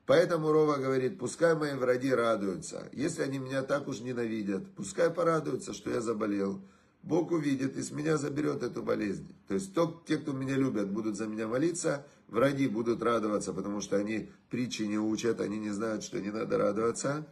Поэтому 0.05 0.51
Рова 0.51 0.77
говорит, 0.77 1.17
пускай 1.17 1.55
мои 1.55 1.73
враги 1.73 2.13
радуются. 2.13 2.89
Если 2.91 3.21
они 3.21 3.39
меня 3.39 3.63
так 3.63 3.87
уж 3.87 3.99
ненавидят, 4.01 4.73
пускай 4.75 5.09
порадуются, 5.09 5.73
что 5.73 5.89
я 5.91 6.01
заболел. 6.01 6.61
Бог 7.03 7.31
увидит 7.31 7.75
и 7.77 7.81
с 7.81 7.91
меня 7.91 8.17
заберет 8.17 8.63
эту 8.63 8.81
болезнь. 8.81 9.35
То 9.47 9.53
есть 9.53 9.73
то, 9.73 10.01
те, 10.07 10.17
кто 10.17 10.31
меня 10.31 10.55
любят, 10.55 10.89
будут 10.89 11.17
за 11.17 11.27
меня 11.27 11.47
молиться, 11.47 12.05
враги 12.33 12.67
будут 12.67 13.01
радоваться, 13.01 13.53
потому 13.53 13.79
что 13.79 13.95
они 13.95 14.31
притчи 14.49 14.83
не 14.83 14.97
учат, 14.97 15.39
они 15.39 15.57
не 15.59 15.69
знают, 15.69 16.03
что 16.03 16.19
не 16.19 16.31
надо 16.31 16.57
радоваться. 16.57 17.27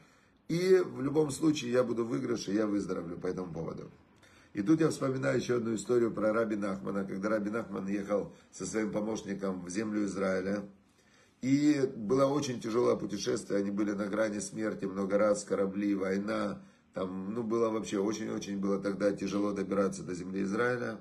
И 0.48 0.82
в 0.84 1.02
любом 1.02 1.32
случае 1.32 1.72
я 1.72 1.84
буду 1.84 2.06
в 2.06 2.10
выигрыше, 2.10 2.52
я 2.52 2.68
выздоровлю 2.68 3.18
по 3.18 3.28
этому 3.28 3.52
поводу. 3.52 3.92
И 4.54 4.62
тут 4.62 4.82
я 4.82 4.90
вспоминаю 4.90 5.38
еще 5.38 5.56
одну 5.58 5.76
историю 5.76 6.12
про 6.12 6.34
Раби 6.34 6.56
Нахмана, 6.56 7.06
когда 7.06 7.30
Раби 7.30 7.50
Нахман 7.50 7.88
ехал 7.88 8.34
со 8.52 8.66
своим 8.66 8.92
помощником 8.92 9.64
в 9.64 9.70
землю 9.70 10.06
Израиля. 10.06 10.64
И 11.42 11.90
было 11.96 12.26
очень 12.26 12.60
тяжелое 12.60 12.96
путешествие, 12.96 13.60
они 13.60 13.72
были 13.72 13.94
на 13.94 14.06
грани 14.08 14.40
смерти 14.40 14.86
много 14.86 15.18
раз, 15.18 15.44
корабли, 15.44 15.96
война, 15.96 16.62
там, 16.94 17.34
ну, 17.34 17.42
было 17.42 17.70
вообще 17.70 18.00
очень-очень 18.00 18.60
было 18.60 18.78
тогда 18.78 19.12
тяжело 19.14 19.54
добираться 19.54 20.04
до 20.04 20.14
земли 20.14 20.44
Израиля. 20.44 21.00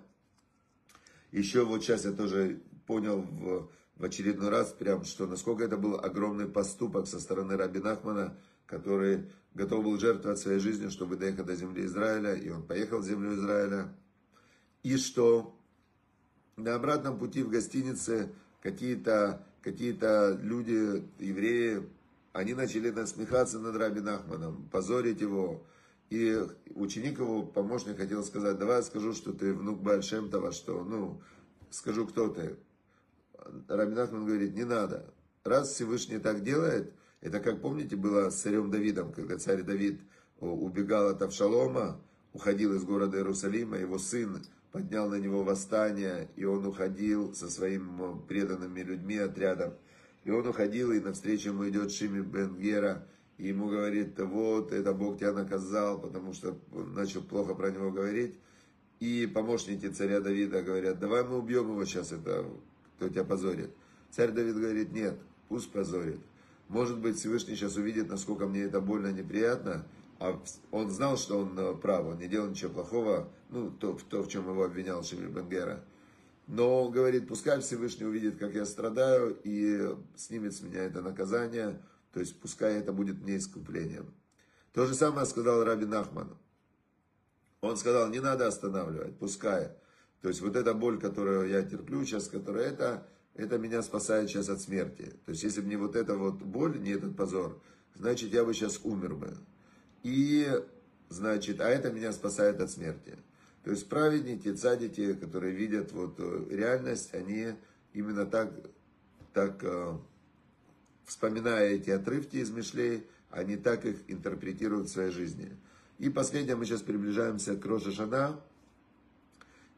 Еще 1.32 1.64
вот 1.64 1.82
сейчас 1.82 2.04
я 2.04 2.12
тоже 2.12 2.60
понял 2.86 3.20
в, 3.20 3.68
в 4.00 4.04
очередной 4.04 4.48
раз, 4.48 4.72
прям, 4.72 5.04
что 5.04 5.26
насколько 5.26 5.62
это 5.62 5.76
был 5.76 5.96
огромный 5.96 6.46
поступок 6.46 7.06
со 7.06 7.20
стороны 7.20 7.56
Раби 7.56 7.80
Нахмана, 7.80 8.34
который 8.66 9.30
готов 9.54 9.84
был 9.84 9.98
жертвовать 9.98 10.38
своей 10.38 10.58
жизнью, 10.58 10.90
чтобы 10.90 11.16
доехать 11.16 11.44
до 11.44 11.54
земли 11.54 11.84
Израиля, 11.84 12.34
и 12.34 12.48
он 12.48 12.62
поехал 12.62 13.00
в 13.00 13.04
землю 13.04 13.34
Израиля. 13.34 13.94
И 14.82 14.96
что 14.96 15.54
на 16.56 16.74
обратном 16.74 17.18
пути 17.18 17.42
в 17.42 17.50
гостинице 17.50 18.32
какие-то 18.62 19.44
какие 19.60 19.92
люди, 20.42 21.04
евреи, 21.18 21.86
они 22.32 22.54
начали 22.54 22.88
насмехаться 22.88 23.58
над 23.58 23.76
Раби 23.76 24.00
Нахманом, 24.00 24.66
позорить 24.72 25.20
его, 25.20 25.62
и 26.08 26.42
ученик 26.74 27.18
его, 27.18 27.42
помощник, 27.42 27.98
хотел 27.98 28.24
сказать, 28.24 28.58
давай 28.58 28.76
я 28.76 28.82
скажу, 28.82 29.12
что 29.12 29.32
ты 29.32 29.52
внук 29.52 29.82
Бальшемтова, 29.82 30.52
что, 30.52 30.82
ну, 30.84 31.20
скажу, 31.70 32.06
кто 32.06 32.28
ты. 32.28 32.56
Рабин 33.68 34.24
говорит, 34.24 34.54
не 34.54 34.64
надо. 34.64 35.12
Раз 35.44 35.70
Всевышний 35.70 36.18
так 36.18 36.42
делает, 36.42 36.92
это 37.20 37.40
как, 37.40 37.60
помните, 37.60 37.96
было 37.96 38.30
с 38.30 38.40
царем 38.40 38.70
Давидом, 38.70 39.12
когда 39.12 39.38
царь 39.38 39.62
Давид 39.62 40.00
убегал 40.40 41.08
от 41.08 41.22
Авшалома, 41.22 42.00
уходил 42.32 42.74
из 42.74 42.84
города 42.84 43.18
Иерусалима, 43.18 43.76
его 43.78 43.98
сын 43.98 44.42
поднял 44.72 45.08
на 45.08 45.16
него 45.16 45.42
восстание, 45.42 46.28
и 46.36 46.44
он 46.44 46.64
уходил 46.64 47.34
со 47.34 47.50
своими 47.50 48.18
преданными 48.26 48.80
людьми, 48.80 49.18
отрядом. 49.18 49.74
И 50.24 50.30
он 50.30 50.46
уходил, 50.46 50.92
и 50.92 51.00
навстречу 51.00 51.48
ему 51.48 51.68
идет 51.68 51.90
Шими 51.90 52.20
Бенгера, 52.20 53.06
и 53.38 53.48
ему 53.48 53.68
говорит, 53.68 54.18
вот, 54.18 54.72
это 54.72 54.92
Бог 54.92 55.18
тебя 55.18 55.32
наказал, 55.32 56.00
потому 56.00 56.34
что 56.34 56.56
начал 56.72 57.22
плохо 57.22 57.54
про 57.54 57.70
него 57.70 57.90
говорить. 57.90 58.34
И 59.00 59.26
помощники 59.26 59.88
царя 59.88 60.20
Давида 60.20 60.62
говорят, 60.62 61.00
давай 61.00 61.24
мы 61.24 61.38
убьем 61.38 61.70
его 61.70 61.84
сейчас, 61.86 62.12
это 62.12 62.44
кто 63.00 63.08
тебя 63.08 63.24
позорит. 63.24 63.70
Царь 64.10 64.30
Давид 64.30 64.56
говорит, 64.56 64.92
нет, 64.92 65.18
пусть 65.48 65.72
позорит. 65.72 66.20
Может 66.68 66.98
быть, 66.98 67.16
Всевышний 67.16 67.56
сейчас 67.56 67.76
увидит, 67.76 68.10
насколько 68.10 68.46
мне 68.46 68.60
это 68.60 68.82
больно, 68.82 69.10
неприятно, 69.10 69.86
а 70.18 70.38
он 70.70 70.90
знал, 70.90 71.16
что 71.16 71.38
он 71.38 71.58
э, 71.58 71.74
прав, 71.76 72.04
он 72.04 72.18
не 72.18 72.28
делал 72.28 72.48
ничего 72.48 72.74
плохого, 72.74 73.32
ну, 73.48 73.70
то, 73.70 73.98
то 74.10 74.22
в 74.22 74.28
чем 74.28 74.46
его 74.50 74.64
обвинял 74.64 75.02
Шимир 75.02 75.30
Бенгера. 75.30 75.82
Но 76.46 76.84
он 76.84 76.92
говорит, 76.92 77.26
пускай 77.26 77.58
Всевышний 77.60 78.04
увидит, 78.04 78.38
как 78.38 78.54
я 78.54 78.66
страдаю, 78.66 79.38
и 79.44 79.96
снимет 80.16 80.54
с 80.54 80.60
меня 80.60 80.82
это 80.82 81.00
наказание, 81.00 81.80
то 82.12 82.20
есть 82.20 82.38
пускай 82.38 82.74
это 82.74 82.92
будет 82.92 83.22
мне 83.22 83.38
искуплением. 83.38 84.12
То 84.74 84.84
же 84.84 84.94
самое 84.94 85.24
сказал 85.24 85.64
Раби 85.64 85.86
Нахман. 85.86 86.36
Он 87.62 87.78
сказал, 87.78 88.10
не 88.10 88.20
надо 88.20 88.46
останавливать, 88.46 89.18
пускай. 89.18 89.70
То 90.22 90.28
есть 90.28 90.40
вот 90.40 90.56
эта 90.56 90.74
боль, 90.74 91.00
которую 91.00 91.48
я 91.48 91.62
терплю 91.62 92.04
сейчас, 92.04 92.28
которая 92.28 92.68
это, 92.68 93.06
это 93.34 93.58
меня 93.58 93.82
спасает 93.82 94.28
сейчас 94.28 94.48
от 94.48 94.60
смерти. 94.60 95.14
То 95.24 95.32
есть 95.32 95.42
если 95.42 95.60
бы 95.60 95.68
не 95.68 95.76
вот 95.76 95.96
эта 95.96 96.16
вот 96.16 96.42
боль, 96.42 96.78
не 96.78 96.90
этот 96.90 97.16
позор, 97.16 97.60
значит 97.94 98.32
я 98.32 98.44
бы 98.44 98.52
сейчас 98.52 98.80
умер 98.84 99.14
бы. 99.14 99.36
И, 100.02 100.46
значит, 101.08 101.60
а 101.60 101.68
это 101.68 101.90
меня 101.90 102.12
спасает 102.12 102.60
от 102.60 102.70
смерти. 102.70 103.16
То 103.64 103.70
есть 103.70 103.88
праведники, 103.88 104.52
цадики, 104.52 105.14
которые 105.14 105.54
видят 105.54 105.92
вот 105.92 106.14
э, 106.18 106.46
реальность, 106.50 107.14
они 107.14 107.54
именно 107.92 108.24
так, 108.24 108.52
так 109.34 109.62
э, 109.62 109.98
вспоминая 111.04 111.70
эти 111.70 111.90
отрывки 111.90 112.36
из 112.36 112.50
Мишлей, 112.50 113.06
они 113.30 113.56
так 113.56 113.84
их 113.84 113.98
интерпретируют 114.08 114.88
в 114.88 114.92
своей 114.92 115.10
жизни. 115.10 115.56
И 115.98 116.08
последнее, 116.08 116.56
мы 116.56 116.64
сейчас 116.64 116.80
приближаемся 116.80 117.56
к 117.56 117.64
Роша 117.66 117.92
Шана. 117.92 118.40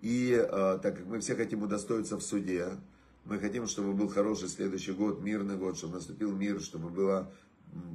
И 0.02 0.32
э, 0.32 0.78
так 0.82 0.98
как 0.98 1.06
мы 1.06 1.20
все 1.20 1.36
хотим 1.36 1.62
удостоиться 1.62 2.16
в 2.16 2.22
суде, 2.22 2.70
мы 3.24 3.38
хотим, 3.38 3.68
чтобы 3.68 3.92
был 3.92 4.08
хороший 4.08 4.48
следующий 4.48 4.92
год, 4.92 5.22
мирный 5.22 5.56
год, 5.56 5.78
чтобы 5.78 5.94
наступил 5.94 6.32
мир, 6.32 6.60
чтобы 6.60 6.90
было 6.90 7.30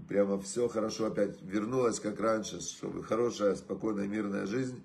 прямо 0.08 0.40
все 0.42 0.70
хорошо 0.70 1.08
опять 1.08 1.42
вернулось, 1.42 2.00
как 2.00 2.20
раньше, 2.20 2.62
чтобы 2.62 3.04
хорошая, 3.04 3.56
спокойная, 3.56 4.08
мирная 4.08 4.46
жизнь. 4.46 4.82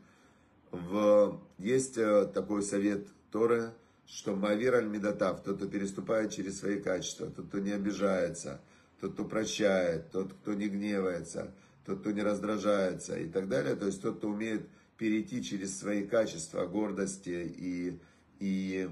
В, 0.72 1.40
есть 1.58 1.96
э, 1.96 2.26
такой 2.26 2.62
совет 2.62 3.06
Торы, 3.30 3.70
что 4.06 4.34
Мавир 4.34 4.74
Аль-Медатав, 4.74 5.42
тот, 5.42 5.58
кто 5.58 5.66
переступает 5.66 6.32
через 6.32 6.58
свои 6.58 6.80
качества, 6.80 7.28
тот, 7.30 7.46
кто 7.46 7.60
не 7.60 7.70
обижается, 7.70 8.60
тот, 9.00 9.12
кто 9.14 9.24
прощает, 9.24 10.10
тот, 10.10 10.32
кто 10.32 10.54
не 10.54 10.68
гневается, 10.68 11.52
тот, 11.86 12.00
кто 12.00 12.10
не 12.10 12.22
раздражается 12.22 13.16
и 13.16 13.28
так 13.28 13.48
далее. 13.48 13.76
То 13.76 13.86
есть 13.86 14.02
тот, 14.02 14.18
кто 14.18 14.28
умеет 14.28 14.66
перейти 14.98 15.42
через 15.42 15.78
свои 15.78 16.06
качества 16.06 16.66
гордости 16.66 17.52
и, 17.56 17.98
и 18.38 18.88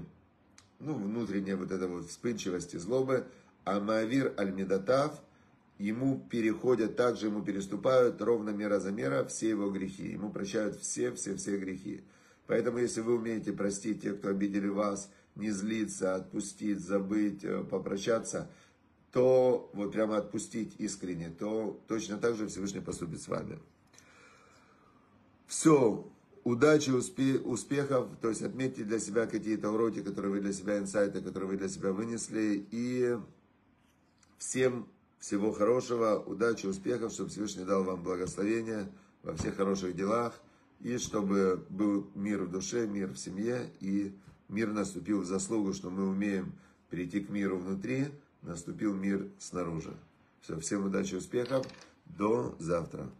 ну, 0.79 0.95
внутренней 0.95 1.53
вот 1.53 1.71
этой 1.71 1.87
вот 1.87 2.07
вспыльчивости, 2.07 2.77
злобы. 2.77 3.27
А 3.63 3.79
Маавир 3.79 4.33
Аль-Медатав, 4.37 5.21
ему 5.77 6.19
переходят, 6.29 6.95
также 6.95 7.27
ему 7.27 7.41
переступают 7.43 8.21
ровно 8.21 8.49
мера 8.49 8.79
за 8.79 8.91
мера 8.91 9.23
все 9.25 9.49
его 9.49 9.69
грехи. 9.69 10.09
Ему 10.09 10.31
прощают 10.31 10.75
все-все-все 10.77 11.57
грехи. 11.57 12.01
Поэтому, 12.47 12.79
если 12.79 13.01
вы 13.01 13.15
умеете 13.15 13.53
простить 13.53 14.01
тех, 14.01 14.19
кто 14.19 14.29
обидели 14.29 14.67
вас, 14.67 15.09
не 15.35 15.51
злиться, 15.51 16.15
отпустить, 16.15 16.79
забыть, 16.79 17.43
э, 17.43 17.63
попрощаться– 17.63 18.49
то 19.11 19.69
вот 19.73 19.91
прямо 19.91 20.17
отпустить 20.17 20.75
искренне, 20.77 21.29
то 21.29 21.79
точно 21.87 22.17
так 22.17 22.35
же 22.35 22.47
Всевышний 22.47 22.79
поступит 22.79 23.21
с 23.21 23.27
вами. 23.27 23.59
Все, 25.51 26.09
удачи, 26.45 26.91
успе, 26.91 27.37
успехов, 27.37 28.07
то 28.21 28.29
есть 28.29 28.41
отметьте 28.41 28.85
для 28.85 28.99
себя 28.99 29.27
какие-то 29.27 29.69
уроки, 29.69 30.01
которые 30.01 30.31
вы 30.31 30.39
для 30.39 30.53
себя, 30.53 30.77
инсайты, 30.77 31.19
которые 31.19 31.49
вы 31.49 31.57
для 31.57 31.67
себя 31.67 31.91
вынесли, 31.91 32.65
и 32.71 33.17
всем 34.37 34.87
всего 35.19 35.51
хорошего, 35.51 36.23
удачи, 36.25 36.67
успехов, 36.67 37.11
чтобы 37.11 37.31
Всевышний 37.31 37.65
дал 37.65 37.83
вам 37.83 38.01
благословение 38.01 38.89
во 39.23 39.35
всех 39.35 39.57
хороших 39.57 39.93
делах, 39.93 40.39
и 40.79 40.97
чтобы 40.97 41.65
был 41.69 42.09
мир 42.15 42.43
в 42.43 42.49
душе, 42.49 42.87
мир 42.87 43.11
в 43.11 43.17
семье, 43.17 43.73
и 43.81 44.15
мир 44.47 44.71
наступил 44.71 45.19
в 45.19 45.25
заслугу, 45.25 45.73
что 45.73 45.89
мы 45.89 46.07
умеем 46.07 46.53
перейти 46.89 47.19
к 47.19 47.29
миру 47.29 47.57
внутри, 47.57 48.07
наступил 48.41 48.93
мир 48.93 49.27
снаружи. 49.37 49.97
Все, 50.39 50.57
всем 50.61 50.85
удачи, 50.85 51.15
успехов. 51.15 51.67
До 52.05 52.55
завтра. 52.57 53.11